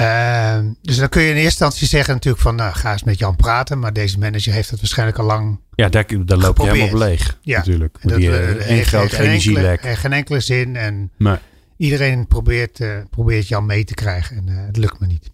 [0.00, 3.18] Uh, dus dan kun je in eerste instantie zeggen natuurlijk van, nou, ga eens met
[3.18, 3.78] Jan praten.
[3.78, 6.94] Maar deze manager heeft het waarschijnlijk al lang Ja, daar, daar loop je helemaal op
[6.94, 7.58] leeg ja.
[7.58, 7.98] natuurlijk.
[8.00, 9.64] En dat, die, uh, uh, een groot geen energielek.
[9.64, 10.76] Enkele, geen enkele zin.
[10.76, 11.36] En nee.
[11.76, 14.36] iedereen probeert, uh, probeert Jan mee te krijgen.
[14.36, 15.30] En het lukt me niet.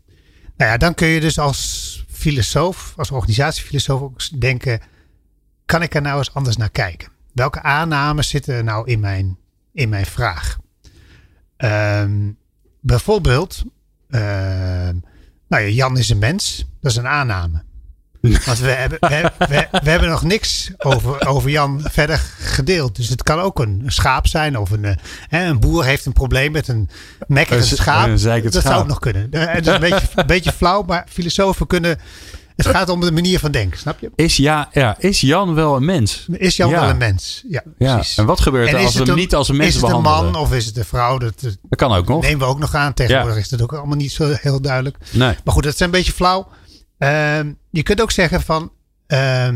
[0.56, 4.80] Nou ja, dan kun je dus als filosoof, als organisatiefilosoof ook denken.
[5.66, 7.08] Kan ik er nou eens anders naar kijken?
[7.32, 9.38] Welke aannames zitten er nou in mijn,
[9.72, 10.58] in mijn vraag?
[11.56, 12.38] Um,
[12.80, 13.62] bijvoorbeeld,
[14.08, 14.20] uh,
[15.48, 16.66] nou ja, Jan is een mens.
[16.80, 17.62] Dat is een aanname.
[18.20, 22.96] Want we hebben, we, we, we, hebben nog niks over, over Jan verder gedeeld.
[22.96, 24.58] Dus het kan ook een schaap zijn.
[24.58, 24.98] Of een,
[25.28, 26.90] hè, een boer heeft een probleem met een
[27.26, 28.06] mekkerend schaap.
[28.06, 28.62] Een dat schaap.
[28.62, 29.28] zou ook nog kunnen.
[29.30, 31.98] Het is een beetje, een beetje flauw, maar filosofen kunnen...
[32.56, 34.10] Het gaat om de manier van denken, snap je?
[34.14, 36.26] Is, ja, ja, is Jan wel een mens?
[36.32, 36.80] Is Jan ja.
[36.80, 37.44] wel een mens?
[37.48, 37.94] Ja, ja.
[37.94, 38.18] precies.
[38.18, 40.02] En wat gebeurt er als we hem een, niet als een mens Is het een
[40.02, 40.32] behandelen?
[40.32, 41.18] man of is het een vrouw?
[41.18, 42.22] Dat, dat kan ook nog.
[42.22, 42.94] nemen we ook nog aan.
[42.94, 43.40] Tegenwoordig ja.
[43.40, 44.96] is dat ook allemaal niet zo heel duidelijk.
[45.10, 45.36] Nee.
[45.44, 46.48] Maar goed, dat is een beetje flauw.
[46.98, 47.38] Uh,
[47.70, 48.72] je kunt ook zeggen van...
[49.08, 49.48] Uh,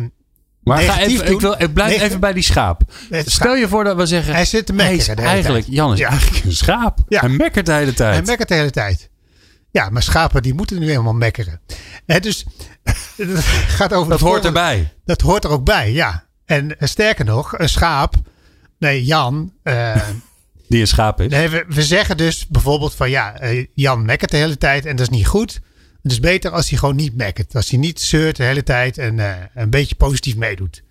[0.62, 2.82] maar ga even, ik, wil, ik blijf even bij die schaap.
[3.10, 4.34] Stel je voor dat we zeggen...
[4.34, 5.64] Hij zit te mekkeren.
[5.66, 6.08] Jan is ja.
[6.08, 6.98] eigenlijk een schaap.
[7.08, 7.20] Ja.
[7.20, 8.14] Hij mekkert de hele tijd.
[8.14, 9.10] Hij mekkert de hele tijd.
[9.70, 11.60] Ja, maar schapen die moeten nu helemaal mekkeren.
[12.06, 12.44] He, dus
[13.16, 14.10] het gaat over...
[14.10, 14.94] Dat hoort erbij.
[15.04, 16.26] Dat hoort er ook bij, ja.
[16.44, 18.14] En sterker nog, een schaap...
[18.78, 19.52] Nee, Jan...
[19.62, 19.96] Uh,
[20.68, 21.30] die een schaap is.
[21.30, 23.40] Nee, we, we, zeggen dus bijvoorbeeld van ja,
[23.74, 25.60] Jan mekkert de hele tijd en dat is niet goed.
[26.02, 27.54] Het is beter als hij gewoon niet mekkert.
[27.54, 30.82] Als hij niet zeurt de hele tijd en uh, een beetje positief meedoet.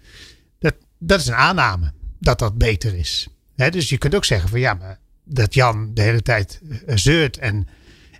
[0.60, 3.28] Dat, dat is een aanname dat dat beter is.
[3.56, 7.38] He, dus je kunt ook zeggen van ja, maar dat Jan de hele tijd zeurt
[7.38, 7.68] en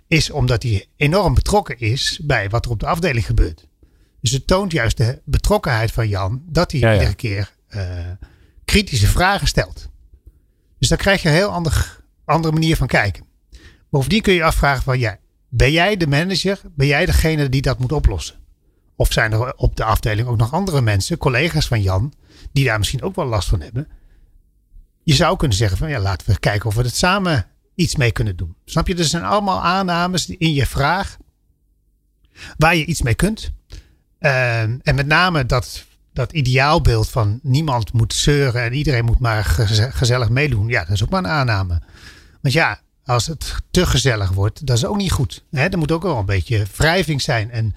[0.08, 3.66] is omdat hij enorm betrokken is bij wat er op de afdeling gebeurt.
[4.20, 6.94] Dus het toont juist de betrokkenheid van Jan dat hij ja, ja.
[6.94, 7.82] iedere keer uh,
[8.64, 9.88] kritische vragen stelt.
[10.78, 13.24] Dus dan krijg je een heel ander, andere manier van kijken.
[13.90, 15.18] Bovendien kun je je afvragen van ja,
[15.48, 16.60] ben jij de manager?
[16.76, 18.36] Ben jij degene die dat moet oplossen?
[18.96, 22.12] Of zijn er op de afdeling ook nog andere mensen, collega's van Jan,
[22.52, 23.88] die daar misschien ook wel last van hebben?
[25.02, 27.46] Je zou kunnen zeggen van ja, laten we kijken of we het samen
[27.78, 28.54] iets mee kunnen doen.
[28.64, 28.94] Snap je?
[28.94, 31.16] Er zijn allemaal aannames in je vraag
[32.56, 33.52] waar je iets mee kunt.
[34.20, 39.44] Uh, en met name dat, dat ideaalbeeld van niemand moet zeuren en iedereen moet maar
[39.90, 40.68] gezellig meedoen.
[40.68, 41.82] Ja, dat is ook maar een aanname.
[42.40, 45.44] Want ja, als het te gezellig wordt, dat is ook niet goed.
[45.50, 45.66] Hè?
[45.68, 47.50] Er moet ook wel een beetje wrijving zijn.
[47.50, 47.74] En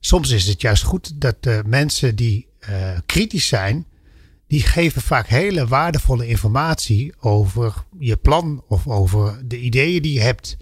[0.00, 3.86] soms is het juist goed dat de mensen die uh, kritisch zijn,
[4.52, 10.20] die geven vaak hele waardevolle informatie over je plan of over de ideeën die je
[10.20, 10.56] hebt,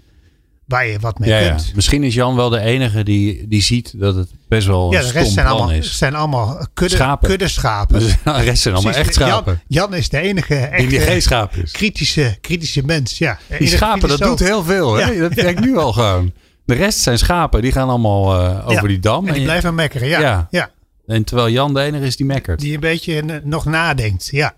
[0.65, 1.65] waar je wat mee ja, kunt.
[1.65, 1.71] Ja.
[1.75, 4.99] Misschien is Jan wel de enige die, die ziet dat het best wel een ja,
[4.99, 5.97] de rest stom zijn allemaal, is.
[5.97, 7.29] zijn allemaal kudde schapen.
[7.29, 7.99] Kudde schapen.
[8.23, 9.61] De rest zijn allemaal Precies, echt schapen.
[9.67, 11.71] Jan, Jan, is de enige echte die geen schaap is.
[11.71, 13.17] kritische, kritische mens.
[13.17, 13.39] Ja.
[13.59, 14.93] Die schapen, dat doet heel veel.
[14.93, 15.19] Hè?
[15.19, 16.33] Dat denk ik nu al gewoon.
[16.65, 19.27] De rest zijn schapen, die gaan allemaal uh, over die dam.
[19.27, 20.47] En die je, blijven mekkeren, ja.
[20.51, 20.71] Ja.
[21.05, 22.59] En terwijl Jan de enige is die mekkert.
[22.59, 24.55] Die een beetje nog nadenkt, ja.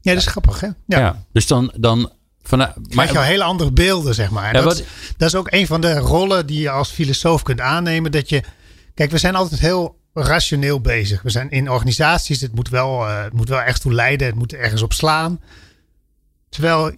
[0.00, 0.66] Ja, dat is grappig, hè?
[0.66, 0.98] Ja.
[0.98, 1.24] ja.
[1.32, 1.72] Dus dan...
[1.76, 4.46] dan Vanuit, maar je hele andere beelden, zeg maar.
[4.46, 4.82] Ja, dat, wat,
[5.16, 8.12] dat is ook een van de rollen die je als filosoof kunt aannemen.
[8.12, 8.42] Dat je,
[8.94, 11.22] kijk, we zijn altijd heel rationeel bezig.
[11.22, 14.26] We zijn in organisaties, het moet wel, uh, het moet wel echt toe leiden.
[14.26, 15.40] Het moet ergens op slaan.
[16.48, 16.92] Terwijl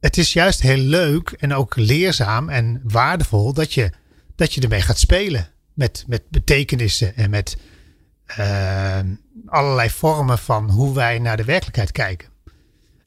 [0.00, 3.90] het is juist heel leuk en ook leerzaam en waardevol dat je,
[4.36, 5.48] dat je ermee gaat spelen.
[5.74, 7.56] Met, met betekenissen en met
[8.38, 8.98] uh,
[9.46, 12.28] allerlei vormen van hoe wij naar de werkelijkheid kijken.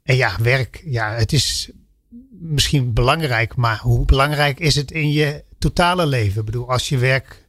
[0.04, 1.72] En ja, werk, ja, het is
[2.30, 6.40] misschien belangrijk, maar hoe belangrijk is het in je totale leven?
[6.40, 7.48] Ik bedoel, als je werk,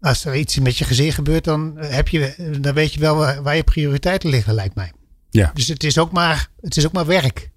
[0.00, 3.42] als er iets met je gezin gebeurt, dan heb je, dan weet je wel waar,
[3.42, 4.92] waar je prioriteiten liggen, lijkt mij.
[5.30, 5.50] Ja.
[5.54, 7.50] Dus het is ook maar, het is ook maar werk.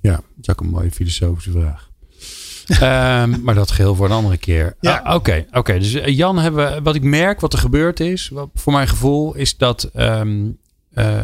[0.00, 1.90] Ja, dat is ook een mooie filosofische vraag.
[2.68, 4.76] Ehm, maar dat geheel voor een andere keer.
[4.80, 4.96] Ja.
[4.96, 5.78] Ah, Oké, oké.
[5.78, 8.88] dus eh, Jan, hebben, we- wat ik merk, wat er gebeurd is, wat, voor mijn
[8.88, 10.50] gevoel, is dat ehm,
[10.92, 11.20] eh,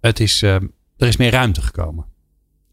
[0.00, 2.04] het is, ehm, er is meer ruimte gekomen.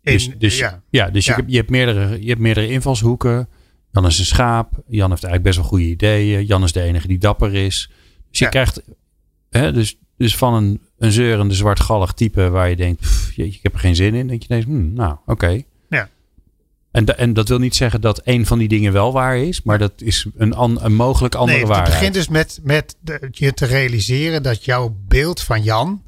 [0.01, 0.81] In, Dus, dus, ja.
[0.89, 1.09] ja.
[1.09, 1.43] dus je, Ja.
[1.47, 3.49] je, hebt meerdere, je hebt meerdere invalshoeken.
[3.91, 4.71] Jan is een schaap.
[4.87, 6.45] Jan heeft eigenlijk best wel goede ideeën.
[6.45, 7.91] Jan is de enige die dapper is.
[8.29, 8.81] Dus je krijgt
[9.49, 13.63] hè, dus, dus van een, een zeurende zwartgallig type waar je denkt, pff, jeetje, ik
[13.63, 14.27] heb er geen zin in.
[14.27, 15.61] Denk je ineens, hmm, nou oké.
[16.91, 19.61] En, da- en dat wil niet zeggen dat een van die dingen wel waar is.
[19.63, 21.97] Maar dat is een, an, een mogelijk andere nee, het waarheid.
[21.97, 26.03] begint dus met, met de- je te realiseren dat jouw beeld van Jan,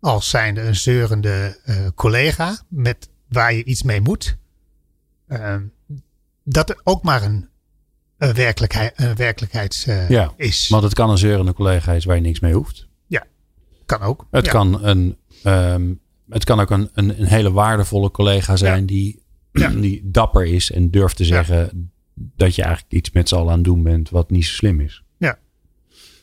[0.00, 4.36] als zijnde een zeurende eh, collega, met waar je iets mee moet,
[5.28, 5.62] ehm,
[6.44, 7.48] dat het ook maar een,
[8.18, 10.68] een werkelijkheid, een werkelijkheid eh, Ja, is.
[10.68, 12.86] Want het kan een zeurende collega is waar je niks mee hoeft.
[13.86, 14.26] kan ook.
[14.30, 14.50] Het, Ja.
[14.52, 15.92] kan, een, ehm,
[16.28, 19.22] het kan ook een, een, een hele waardevolle collega zijn die,
[19.54, 19.68] Ja.
[19.84, 23.54] die dapper is en durft te zeggen dat je eigenlijk iets met z'n allen aan
[23.54, 25.02] het doen bent wat niet zo slim is.
[25.16, 25.38] Ja.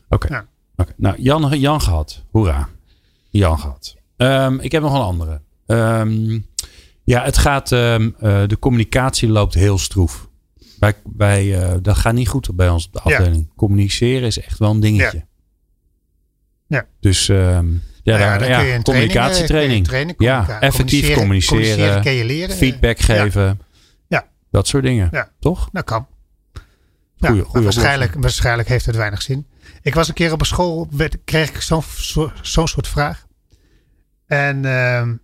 [0.09, 0.27] Oké.
[0.27, 0.47] Ja.
[0.75, 0.93] Oké.
[0.97, 2.25] Nou, Jan, Jan gehad.
[2.31, 2.69] Hoera.
[3.29, 3.95] Jan gehad.
[4.17, 5.41] Ehm, ik heb nog een andere.
[5.65, 6.39] Ehm,
[7.03, 10.29] ja, het gaat, ehm, eh, de communicatie loopt heel stroef.
[10.79, 13.51] Wij, wij, eh, dat gaat niet goed bij ons op de afdeling.
[13.55, 15.17] Communiceren is echt wel een dingetje.
[15.17, 16.77] Ja.
[16.77, 16.87] Ja.
[16.99, 17.31] Dus
[18.03, 19.85] ja, Nou ja, daar, dan kun je een communicatietraining.
[19.87, 22.55] training, ja, effectief communiceren, Communiceren kun je leren.
[22.55, 23.59] feedback geven.
[24.07, 24.27] Ja.
[24.51, 25.29] Dat soort dingen.
[25.39, 25.69] Toch?
[25.71, 26.07] Dat kan.
[27.19, 29.47] Goeie- ja, goeie waarschijnlijk, waarschijnlijk heeft het weinig zin.
[29.81, 31.83] Ik was een keer op een school, werd, kreeg ik zo'n
[32.41, 33.25] zo, soort vraag.
[34.25, 35.15] En ehm,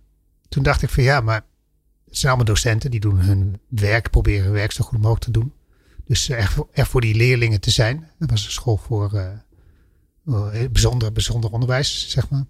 [0.48, 1.40] toen dacht ik van ja, maar
[2.06, 5.30] het zijn allemaal docenten die doen hun werk, proberen hun werk zo goed mogelijk te
[5.30, 5.52] doen.
[6.04, 8.08] Dus er, voor- er voor die leerlingen te zijn.
[8.18, 9.26] Dat was een school voor eh,
[10.62, 12.44] eh, bijzonder, bijzonder onderwijs, zeg maar.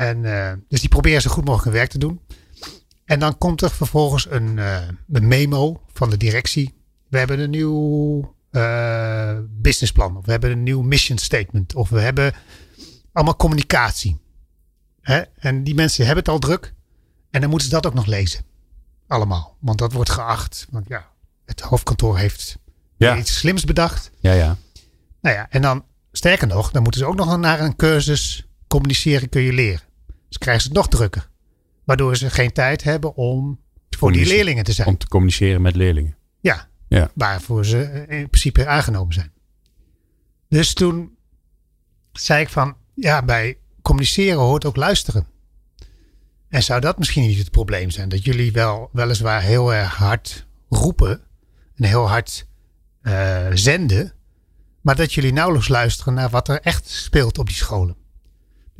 [0.00, 2.20] En, eh, dus die proberen zo goed mogelijk hun werk te doen.
[3.04, 4.82] En dan komt er vervolgens een, eh,
[5.12, 6.74] een memo van de directie.
[7.08, 10.16] We hebben een nieuw eh, businessplan.
[10.16, 11.74] Of we hebben een nieuw mission statement.
[11.74, 12.32] Of we hebben
[13.12, 14.20] allemaal communicatie.
[15.00, 15.20] Hè?
[15.20, 16.74] En die mensen hebben het al druk.
[17.30, 18.44] En dan moeten ze dat ook nog lezen.
[19.06, 19.56] Allemaal.
[19.60, 20.66] Want dat wordt geacht.
[20.70, 21.06] Want ja,
[21.44, 22.58] het hoofdkantoor heeft
[22.96, 23.16] Ja.
[23.16, 24.10] iets slims bedacht.
[24.20, 24.56] Ja, ja.
[25.20, 29.28] Nou ja, en dan, sterker nog, dan moeten ze ook nog naar een cursus communiceren
[29.28, 29.88] kun je leren.
[30.30, 31.28] Dus krijgen ze het nog drukker.
[31.84, 34.88] Waardoor ze geen tijd hebben om voor die leerlingen te zijn.
[34.88, 36.16] Om te communiceren met leerlingen.
[36.40, 37.10] Ja, Ja.
[37.14, 39.32] waarvoor ze in principe aangenomen zijn.
[40.48, 41.16] Dus toen
[42.12, 45.26] zei ik van, ja, bij communiceren hoort ook luisteren.
[46.48, 48.08] En zou dat misschien niet het probleem zijn?
[48.08, 51.20] Dat jullie wel weliswaar heel erg hard roepen
[51.74, 52.46] en heel hard
[53.02, 54.12] eh, zenden,
[54.80, 57.96] maar dat jullie nauwelijks luisteren naar wat er echt speelt op die scholen.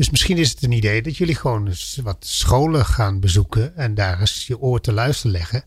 [0.00, 3.94] Dus misschien is het een idee dat jullie gewoon eens wat scholen gaan bezoeken en
[3.94, 5.64] daar eens je oor te luisteren leggen.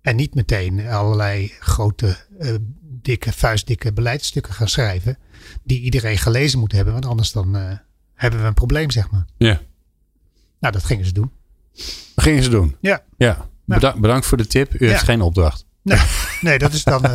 [0.00, 5.18] En niet meteen allerlei grote, eh, dikke, vuistdikke beleidsstukken gaan schrijven.
[5.62, 6.92] Die iedereen gelezen moet hebben.
[6.92, 7.72] Want anders dan eh,
[8.14, 9.24] hebben we een probleem, zeg maar.
[9.36, 9.60] Ja.
[10.60, 11.30] Nou, dat gingen ze doen.
[12.14, 12.76] Wat gingen ze doen?
[12.80, 13.02] Ja.
[13.16, 13.48] Ja.
[13.64, 14.80] Bedankt, bedankt voor de tip.
[14.80, 14.90] U Ja.
[14.90, 15.64] heeft geen opdracht.
[15.82, 15.98] Nee,
[16.40, 17.02] nee dat is dan...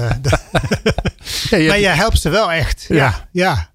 [1.49, 2.85] Ja, je maar hebt- jij helpt ze wel echt.
[2.87, 2.95] Ja.
[2.95, 3.29] Ja.
[3.31, 3.68] ja,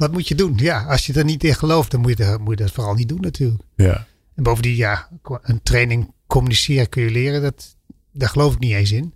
[0.00, 0.52] Wat moet je doen?
[0.56, 2.94] Ja, als je er niet in gelooft, dan moet je, dat- moet je dat vooral
[2.94, 3.62] niet doen natuurlijk.
[3.74, 4.06] ja.
[4.34, 5.08] En bovendien, ja,
[5.42, 7.42] een training communiceren kun je leren.
[7.42, 7.76] Dat,
[8.12, 9.14] daar geloof ik niet eens in.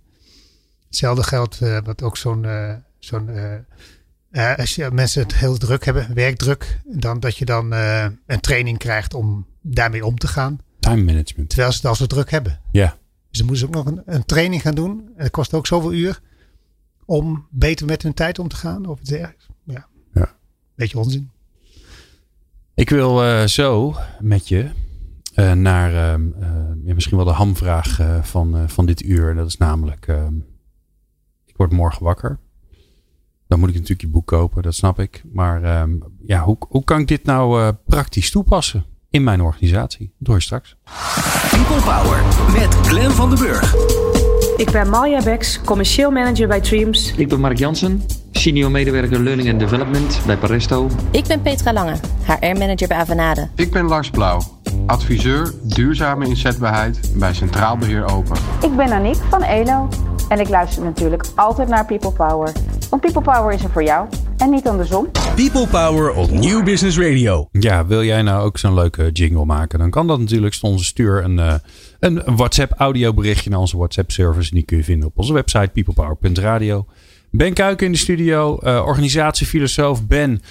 [0.87, 2.45] Hetzelfde geldt eh, wat ook zo'n...
[2.45, 3.29] eh, zo'n
[4.31, 8.77] eh, als je mensen het heel druk hebben, werkdruk, dan dat je dan een training
[8.77, 10.59] krijgt om daarmee om te gaan.
[10.79, 11.49] Time management.
[11.49, 12.59] Terwijl ze het al zo druk hebben.
[12.71, 12.97] Ja.
[13.29, 14.99] Dus dan moeten ze ook nog een, een training gaan doen.
[15.15, 16.21] En dat kost ook zoveel uur.
[17.05, 18.85] Om beter met hun tijd om te gaan.
[18.85, 19.45] Of iets dergelijks.
[20.75, 21.29] Beetje onzin.
[22.73, 24.69] Ik wil eh, zo met je
[25.33, 26.49] eh, naar ehm, eh,
[26.85, 29.35] ja, misschien wel de hamvraag eh, van, eh, van dit uur.
[29.35, 30.35] Dat is namelijk, ehm,
[31.45, 32.39] ik word morgen wakker.
[33.47, 35.23] Dan moet ik natuurlijk je boek kopen, dat snap ik.
[35.33, 35.91] Maar ehm,
[36.25, 40.13] ja, hoe, hoe kan ik dit nou eh, praktisch toepassen in mijn organisatie?
[40.19, 40.75] Je straks.
[41.49, 42.23] People Power
[42.53, 43.75] met Glen van den Burg.
[44.57, 47.13] Ik ben Malja Beks, commercieel manager bij Dreams.
[47.15, 48.01] Ik ben Mark Jansen,
[48.37, 50.89] senior medewerker Learning and Development bij Paresto.
[51.11, 53.49] Ik ben Petra Lange, HR-manager bij Avanade.
[53.55, 54.41] Ik ben Lars Blauw,
[54.85, 58.37] adviseur duurzame inzetbaarheid bij Centraal Beheer Open.
[58.61, 59.89] Ik ben Aniek van Elo
[60.29, 62.51] en ik luister natuurlijk altijd naar People Power.
[62.89, 64.07] Want People Power is er voor jou
[64.37, 65.11] en niet andersom.
[65.35, 67.47] People Power op Nieuw Business Radio.
[67.51, 69.79] Ja, wil jij nou ook zo'n leuke jingle maken?
[69.79, 70.53] Dan kan dat natuurlijk.
[70.53, 71.53] Stond stuur een, eh,
[71.99, 74.49] een WhatsApp audioberichtje naar onze WhatsApp service.
[74.49, 76.85] En die kun je vinden op onze website peoplepower.radio.
[77.37, 80.41] Ben Kuiken in de studio, eh, organisatiefilosoof Ben.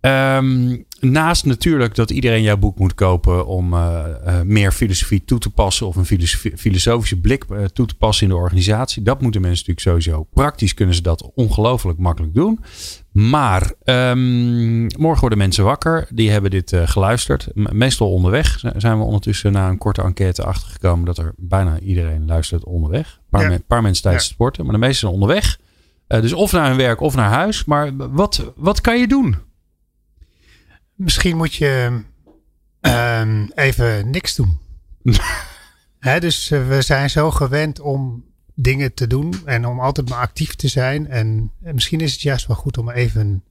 [0.00, 5.38] Ehm, naast natuurlijk dat iedereen jouw boek moet kopen om uh, uh, meer filosofie toe
[5.38, 9.02] te passen of een filosofische blik uh, toe te passen in de organisatie.
[9.02, 10.24] Dat moeten mensen natuurlijk sowieso.
[10.32, 12.60] Praktisch kunnen ze dat ongelooflijk makkelijk doen.
[13.12, 16.06] Maar um, morgen worden mensen wakker.
[16.10, 17.48] Die hebben dit geluisterd.
[17.54, 22.64] Meestal onderweg zijn we ondertussen na een korte enquête achtergekomen dat er bijna iedereen luistert
[22.64, 23.06] onderweg.
[23.06, 23.48] Een paar, ja.
[23.48, 24.30] me, paar mensen tijdens ja.
[24.30, 25.58] het sporten, maar de meeste zijn onderweg.
[26.06, 27.64] Dus of naar hun werk of naar huis.
[27.64, 29.36] Maar wat, wat kan je doen?
[30.94, 32.02] Misschien moet je
[32.80, 34.58] um, even niks doen.
[35.98, 38.24] He, dus uh, we zijn zo gewend om
[38.54, 41.08] dingen te doen en om altijd maar actief te zijn.
[41.08, 43.44] En, en, misschien is het juist wel goed om even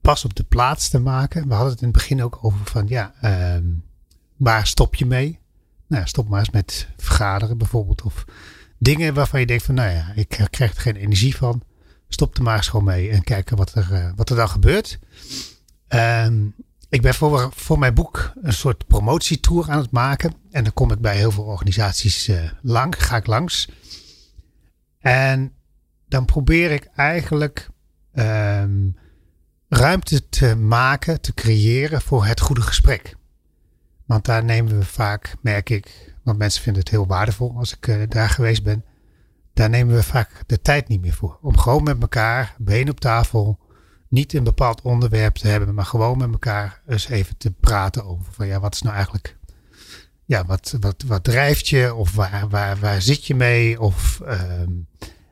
[0.00, 1.48] pas op de plaats te maken.
[1.48, 3.14] We hadden het in het begin ook over van ja,
[3.56, 3.84] um,
[4.36, 5.38] waar stop je mee?
[5.86, 8.02] Nou, stop maar eens met vergaderen bijvoorbeeld.
[8.02, 8.24] Of
[8.78, 11.62] dingen waarvan je denkt van nou ja, ik krijg er geen energie van.
[12.12, 14.98] Stop er maar eens gewoon mee en kijken wat er, uh, wat er dan gebeurt.
[15.88, 16.54] Um,
[16.88, 20.34] ik ben voor, voor mijn boek een soort promotietour aan het maken.
[20.50, 23.68] En dan kom ik bij heel veel organisaties uh, lang, ga ik langs.
[24.98, 25.52] En
[26.08, 27.68] dan probeer ik eigenlijk
[28.14, 28.96] um,
[29.68, 33.16] ruimte te maken, te creëren voor het goede gesprek.
[34.06, 37.86] Want daar nemen we vaak, merk ik, want mensen vinden het heel waardevol als ik
[37.86, 38.84] uh, daar geweest ben.
[39.60, 41.38] Daar nemen we vaak de tijd niet meer voor.
[41.42, 43.58] Om gewoon met elkaar, been op tafel,
[44.08, 48.32] niet een bepaald onderwerp te hebben, maar gewoon met elkaar eens even te praten over
[48.32, 49.36] van ja, wat is nou eigenlijk,
[50.24, 53.80] ja, wat, wat, wat drijft je of waar, waar, waar zit je mee?
[53.80, 54.86] Of, um,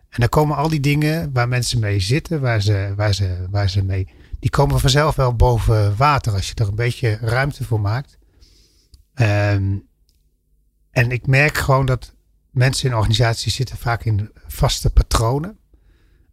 [0.09, 3.71] en dan komen al die dingen waar mensen mee zitten, waar ze, waar ze, waar
[3.71, 4.09] ze mee,
[4.41, 8.19] die komen vanzelf wel boven water als je er een beetje ruimte voor maakt.
[9.15, 9.87] Um,
[10.91, 12.17] en ik merk gewoon dat
[12.59, 15.59] mensen in organisaties zitten vaak in vaste patronen.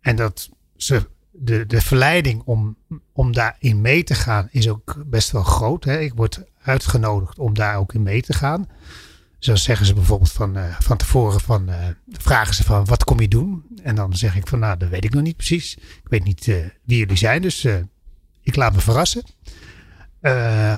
[0.02, 2.78] En dat ze de, de verleiding om,
[3.12, 5.84] om daarin mee te gaan is ook best wel groot.
[5.84, 6.00] Hè?
[6.00, 8.70] Ik word uitgenodigd om daar ook in mee te gaan.
[9.40, 13.20] Zo zeggen ze bijvoorbeeld van, uh, van tevoren van, uh, vragen ze van wat kom
[13.20, 13.64] je doen?
[13.84, 15.76] En dan zeg ik van nou dat weet ik nog niet precies.
[15.78, 17.68] Ik weet niet uh, wie jullie zijn, dus
[18.42, 19.24] ik laat me verrassen.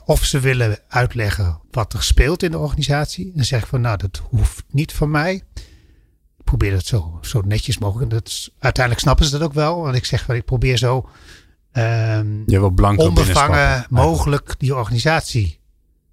[0.06, 3.26] Of ze willen uitleggen wat er speelt in de organisatie.
[3.26, 5.43] En dan zeg ik van nou dat hoeft niet van mij
[6.48, 8.12] probeer het zo, zo netjes mogelijk.
[8.12, 9.82] Dat is, uiteindelijk snappen ze dat ook wel.
[9.82, 11.10] Want ik zeg wel, ik probeer zo
[11.74, 12.43] um,
[12.76, 15.60] blanco onbevangen mogelijk die organisatie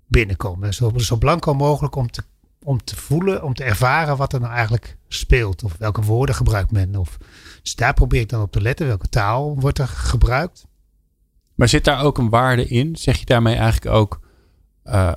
[0.07, 0.74] binnenkomen.
[0.74, 2.22] Zo, zo blanco mogelijk om te,
[2.62, 5.64] om te voelen, om te ervaren wat er nou eigenlijk speelt.
[5.64, 6.97] Of welke woorden gebruikt men.
[6.97, 7.18] Of,
[7.62, 8.87] dus daar probeer ik dan op te letten.
[8.87, 10.66] Welke taal wordt er gebruikt.
[11.55, 12.96] Maar zit daar ook een waarde in?
[12.96, 14.20] Zeg je daarmee eigenlijk ook,
[14.84, 15.12] uh,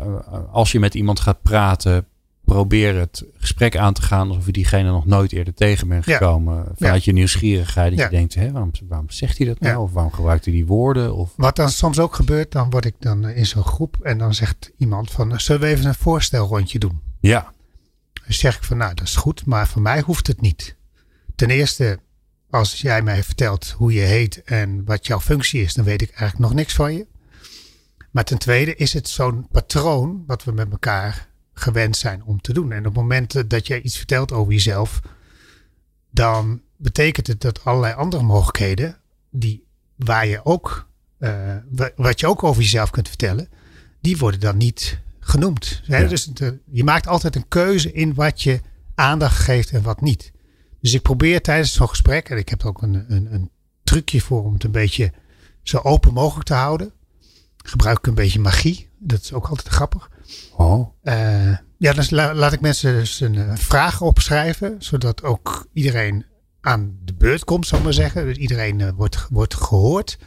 [0.51, 2.07] als je met iemand gaat praten,
[2.45, 6.55] probeer het gesprek aan te gaan alsof je diegene nog nooit eerder tegen bent gekomen.
[6.55, 6.71] Ja.
[6.75, 7.11] Vanuit ja.
[7.11, 7.89] je nieuwsgierigheid.
[7.89, 8.05] Dat ja.
[8.05, 9.77] je denkt, hè, waarom, waarom zegt hij dat nou?
[9.77, 11.15] Of waarom gebruikt hij die woorden?
[11.15, 11.33] Of...
[11.35, 14.71] Wat dan soms ook gebeurt, dan word ik dan in zo'n groep en dan zegt
[14.77, 17.01] iemand van, zullen we even een voorstelrondje doen?
[17.19, 17.51] Ja.
[18.13, 20.75] Dan zeg ik van, nou dat is goed, maar voor mij hoeft het niet.
[21.35, 21.99] Ten eerste,
[22.49, 26.09] als jij mij vertelt hoe je heet en wat jouw functie is, dan weet ik
[26.09, 27.07] eigenlijk nog niks van je.
[28.11, 32.53] Maar ten tweede is het zo'n patroon wat we met elkaar gewend zijn om te
[32.53, 32.71] doen.
[32.71, 34.99] En op het moment dat jij iets vertelt over jezelf,
[36.09, 38.97] dan betekent het dat allerlei andere mogelijkheden,
[39.29, 39.63] die,
[39.95, 40.87] waar je ook,
[41.19, 41.55] uh,
[41.95, 43.49] wat je ook over jezelf kunt vertellen,
[44.01, 45.81] die worden dan niet genoemd.
[45.83, 46.03] Ja.
[46.03, 48.61] Dus de, je maakt altijd een keuze in wat je
[48.95, 50.31] aandacht geeft en wat niet.
[50.81, 53.49] Dus ik probeer tijdens zo'n gesprek, en ik heb er ook een, een, een
[53.83, 55.11] trucje voor om het een beetje
[55.63, 56.91] zo open mogelijk te houden.
[57.57, 58.89] Gebruik ik een beetje magie.
[58.97, 60.09] Dat is ook altijd grappig.
[60.55, 60.89] Oh.
[61.03, 66.25] Uh, ja, dus la laat ik mensen dus een uh, vraag opschrijven, zodat ook iedereen
[66.61, 68.25] aan de beurt komt, zal ik maar zeggen.
[68.25, 70.17] Dus iedereen uh, wordt, wordt gehoord.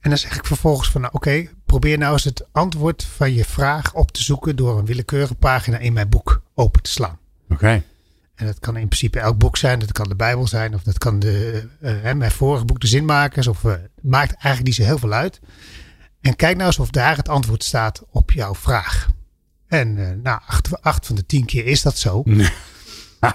[0.00, 3.32] En dan zeg ik vervolgens van, nou, oké, okay, probeer nou eens het antwoord van
[3.32, 7.18] je vraag op te zoeken door een willekeurige pagina in mijn boek open te slaan.
[7.44, 7.54] Oké.
[7.54, 7.82] Okay.
[8.34, 10.98] En dat kan in principe elk boek zijn, dat kan de Bijbel zijn, of dat
[10.98, 11.68] kan de,
[12.14, 13.62] mijn vorige boek, De Zinmakers, of
[14.00, 15.40] maakt eigenlijk niet zo heel veel uit.
[16.20, 19.08] En kijk nou eens of daar het antwoord staat op jouw vraag.
[19.68, 22.22] En uh, nou, acht, acht, van de tien keer is dat zo.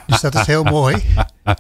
[0.07, 1.05] dus dat is heel mooi.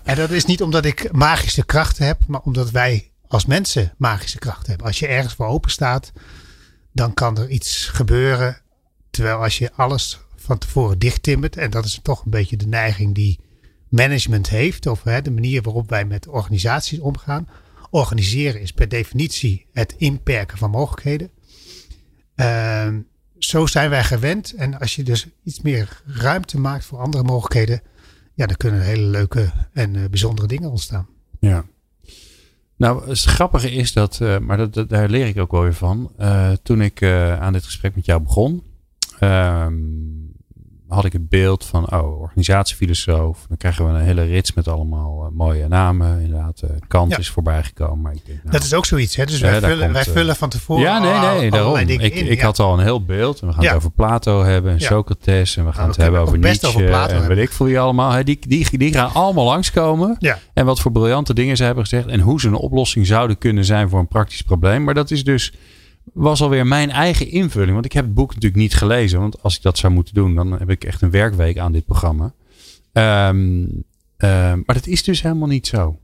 [0.03, 4.39] En dat is niet omdat ik magische krachten heb, maar omdat wij als mensen magische
[4.39, 4.87] krachten hebben.
[4.87, 6.11] Als je ergens voor open staat,
[6.91, 8.61] dan kan er iets gebeuren.
[9.09, 10.19] Terwijl als je alles
[10.49, 13.39] van tevoren dichttimmert, en dat is toch een beetje de neiging die
[13.89, 17.47] management heeft, of hè, de manier waarop wij met organisaties omgaan.
[17.89, 21.29] Organiseren is per definitie het inperken van mogelijkheden.
[22.35, 22.87] Uh,
[23.37, 24.53] zo zijn wij gewend.
[24.53, 27.81] En als je dus iets meer ruimte maakt voor andere mogelijkheden,
[28.33, 31.07] ja, dan kunnen hele leuke en uh, bijzondere dingen ontstaan.
[31.39, 31.65] Ja.
[32.75, 35.73] Nou, het grappige is dat, uh, maar dat, dat, daar leer ik ook wel weer
[35.73, 36.11] van.
[36.19, 37.03] Uh, toen ik
[37.39, 38.63] aan dit gesprek met jou begon,
[39.19, 39.73] ehm,
[40.89, 43.45] had ik het beeld van, oh, organisatiefilosoof.
[43.47, 46.19] Dan krijgen we een hele rits met allemaal uh, mooie namen.
[46.21, 47.17] Inderdaad, uh, Kant ja.
[47.17, 48.01] is voorbij gekomen.
[48.01, 49.25] Maar ik denk, nou, dat is ook zoiets, hè?
[49.25, 50.83] Dus wij, vullen, komt, wij vullen van tevoren.
[50.83, 51.77] Ja, nee, nee, daarom.
[51.77, 52.45] Ik, in, ik ja.
[52.45, 53.41] had al een heel beeld.
[53.41, 55.57] En we gaan het over Plato hebben en Socrates.
[55.57, 56.67] En we gaan nou, het hebben over Nietzsche.
[56.67, 58.11] Over Plato en weet ik veel je allemaal.
[58.11, 58.23] Hè?
[58.23, 60.17] Die, die, die gaan allemaal langskomen.
[60.53, 62.07] En wat voor briljante dingen ze hebben gezegd.
[62.07, 64.83] En hoe ze een oplossing zouden kunnen zijn voor een praktisch probleem.
[64.83, 65.53] Maar dat is dus
[66.13, 67.73] was alweer mijn eigen invulling.
[67.73, 69.19] Want ik heb het boek natuurlijk niet gelezen.
[69.19, 71.85] Want als ik dat zou moeten doen, dan heb ik echt een werkweek aan dit
[71.85, 72.33] programma.
[72.93, 73.61] Um,
[74.17, 75.99] uh, maar dat is dus helemaal niet zo.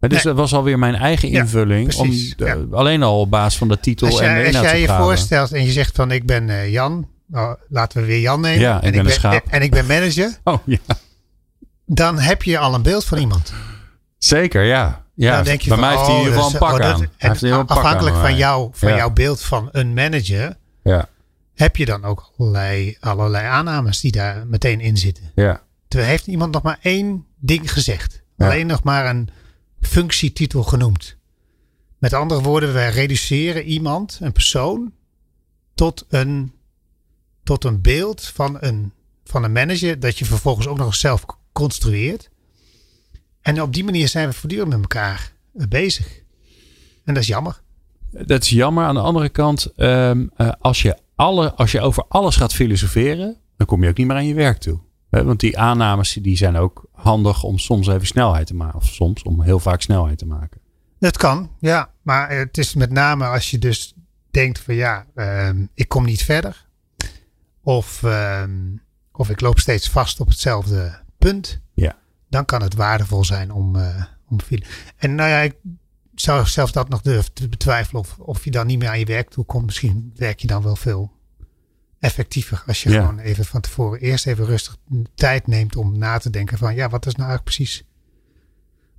[0.00, 0.32] Maar dus Nee.
[0.34, 1.94] dat was alweer mijn eigen invulling.
[1.94, 2.56] om, ja.
[2.70, 4.86] Alleen al op basis van de titel Als en de jij, als inhoud jij je
[4.86, 5.04] praten.
[5.04, 7.08] voorstelt en je zegt van ik ben eh, Jan.
[7.26, 8.60] Nou, laten we weer Jan nemen.
[8.60, 9.46] Ja, ik en, ben een schaap.
[9.46, 10.38] en ik ben manager.
[10.44, 10.78] Oh ja,
[11.86, 13.52] Dan heb je al een beeld van iemand.
[14.18, 15.05] zeker ja.
[15.16, 17.10] Ja dan denk je bij van, mij heeft hij oh, een is- pak oh, aan.
[17.16, 18.96] En afhankelijk van, jou, van Ja.
[18.96, 20.56] jouw beeld van een manager.
[20.82, 21.08] Ja,
[21.54, 25.30] Heb je dan ook allerlei, allerlei aannames die daar meteen in zitten.
[25.34, 25.64] ja.
[25.88, 28.22] Terwijl heeft iemand nog maar één ding gezegd.
[28.36, 28.46] Ja.
[28.46, 29.28] Alleen nog maar een
[29.80, 31.16] functietitel genoemd.
[31.98, 34.92] Met andere woorden, wij reduceren iemand, een persoon,
[35.74, 36.52] tot een,
[37.44, 38.92] tot een beeld van een,
[39.24, 40.00] van een manager.
[40.00, 42.30] Dat je vervolgens ook nog zelf construeert.
[43.46, 46.20] En op die manier zijn we voortdurend met elkaar eh, bezig.
[47.04, 47.60] En dat is jammer.
[48.10, 48.84] Dat is jammer.
[48.84, 53.36] Aan de andere kant, ehm, eh, als, je alle, als je over alles gaat filosoferen,
[53.56, 54.78] dan kom je ook niet meer aan je werk toe.
[55.10, 58.78] Hè, want die aannames die zijn ook handig om soms even snelheid te maken.
[58.78, 60.60] Of soms om heel vaak snelheid te maken.
[60.98, 61.90] Dat kan, ja.
[62.02, 63.94] Maar het is met name als je dus
[64.30, 66.66] denkt van ja, ehm, ik kom niet verder.
[67.62, 68.76] Of, ehm,
[69.12, 71.64] of ik loop steeds vast op hetzelfde punt.
[72.28, 74.64] Dan kan het waardevol zijn om, eh om file.
[74.96, 75.54] En nou ja, ik
[76.14, 78.00] zou zelfs dat nog durven te betwijfelen.
[78.00, 79.66] Of, of je dan niet meer aan je werk toe komt.
[79.66, 81.12] Misschien werk je dan wel veel
[81.98, 82.62] effectiever.
[82.66, 83.00] Als je Ja.
[83.00, 84.76] gewoon even van tevoren eerst even rustig
[85.14, 87.84] tijd neemt om na te denken van ja, wat is nou eigenlijk precies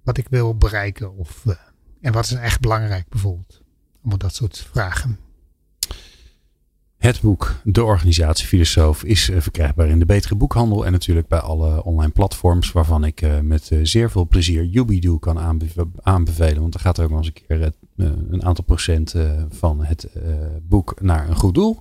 [0.03, 1.15] wat ik wil bereiken?
[1.15, 1.53] Of, eh,
[2.01, 3.61] en wat is nou echt belangrijk bijvoorbeeld?
[3.99, 5.19] Allemaal dat soort vragen.
[7.07, 10.85] Het boek De Organisatiefilosoof is eh, verkrijgbaar in de betere boekhandel.
[10.85, 12.71] En natuurlijk bij alle online platforms.
[12.71, 16.59] Waarvan ik eh, met eh, zeer veel plezier Yubidoe kan aanbeve- aanbevelen.
[16.61, 17.71] Want dan gaat er ook nog eens een keer
[18.29, 19.15] een aantal procent
[19.49, 20.07] van het
[20.61, 21.79] boek naar een goed doel.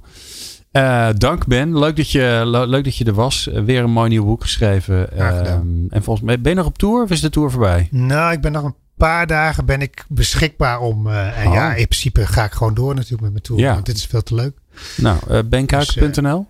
[1.16, 1.78] Dank Ben.
[1.78, 3.44] Leuk dat je, le- leuk dat je er was.
[3.64, 5.12] Weer een mooi nieuw boek geschreven.
[5.16, 7.88] Ehm, en volgens mij ben je nog op tour of is de tour voorbij?
[7.90, 11.06] Nou, ik ben nog een paar dagen ben ik beschikbaar om.
[11.10, 11.52] en Oh.
[11.54, 13.60] ja, in principe ga ik gewoon door natuurlijk met mijn tour.
[13.60, 13.72] Ja.
[13.72, 14.58] Want dit is veel te leuk.
[14.96, 16.46] Nou, benkuiken.nl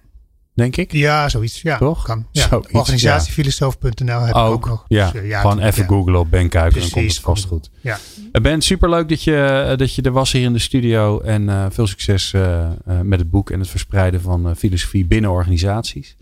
[0.57, 0.93] denk ik.
[0.93, 1.63] Ja, zoiets.
[1.63, 2.05] Ja, Toch?
[2.05, 2.27] kan.
[2.33, 2.47] Ja.
[2.49, 4.85] Zoiets, Organisatiefilosoof.nl heb ik ook Ook, nog.
[4.89, 5.11] ja.
[5.11, 5.89] Dus, eh, Gewoon even ja.
[5.89, 6.49] googlen op Ben.
[6.51, 7.71] Dan komt het vast goed.
[7.81, 7.99] Ja.
[8.43, 11.21] Ben, superleuk dat je, dat je er was hier in de studio.
[11.21, 12.35] En veel succes
[13.03, 16.17] met het boek en het verspreiden van filosofie binnen organisaties.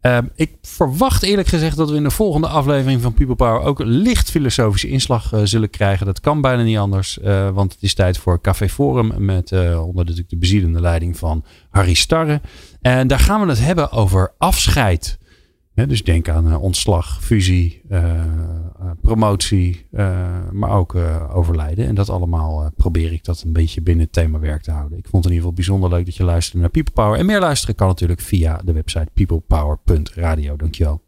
[0.00, 3.78] Eh, ik verwacht eerlijk gezegd dat we in de volgende aflevering van People Power ook
[3.84, 6.06] licht filosofische inslag eh, zullen krijgen.
[6.06, 9.86] Dat kan bijna niet anders, eh, want het is tijd voor Café Forum met eh,
[9.86, 12.40] onder natuurlijk de bezielende leiding van Harry Starre.
[12.80, 15.18] En daar gaan we het hebben over afscheid.
[15.88, 18.24] Dus denk aan eh, ontslag, fusie, eh, eh,
[19.02, 19.86] promotie,
[20.52, 20.96] maar ook
[21.32, 21.86] overlijden.
[21.86, 24.98] En dat allemaal probeer ik dat een beetje binnen het themawerk te houden.
[24.98, 27.18] Ik vond het in ieder geval bijzonder leuk dat je luisterde naar People Power.
[27.18, 30.56] En meer luisteren kan natuurlijk via de website peoplepower.radio.
[30.56, 31.02] Dankjewel.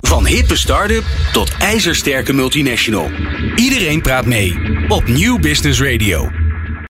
[0.00, 3.10] Van hippe start-up tot ijzersterke multinational.
[3.56, 4.54] Iedereen praat mee
[4.88, 6.51] op Nieuw Business Radio.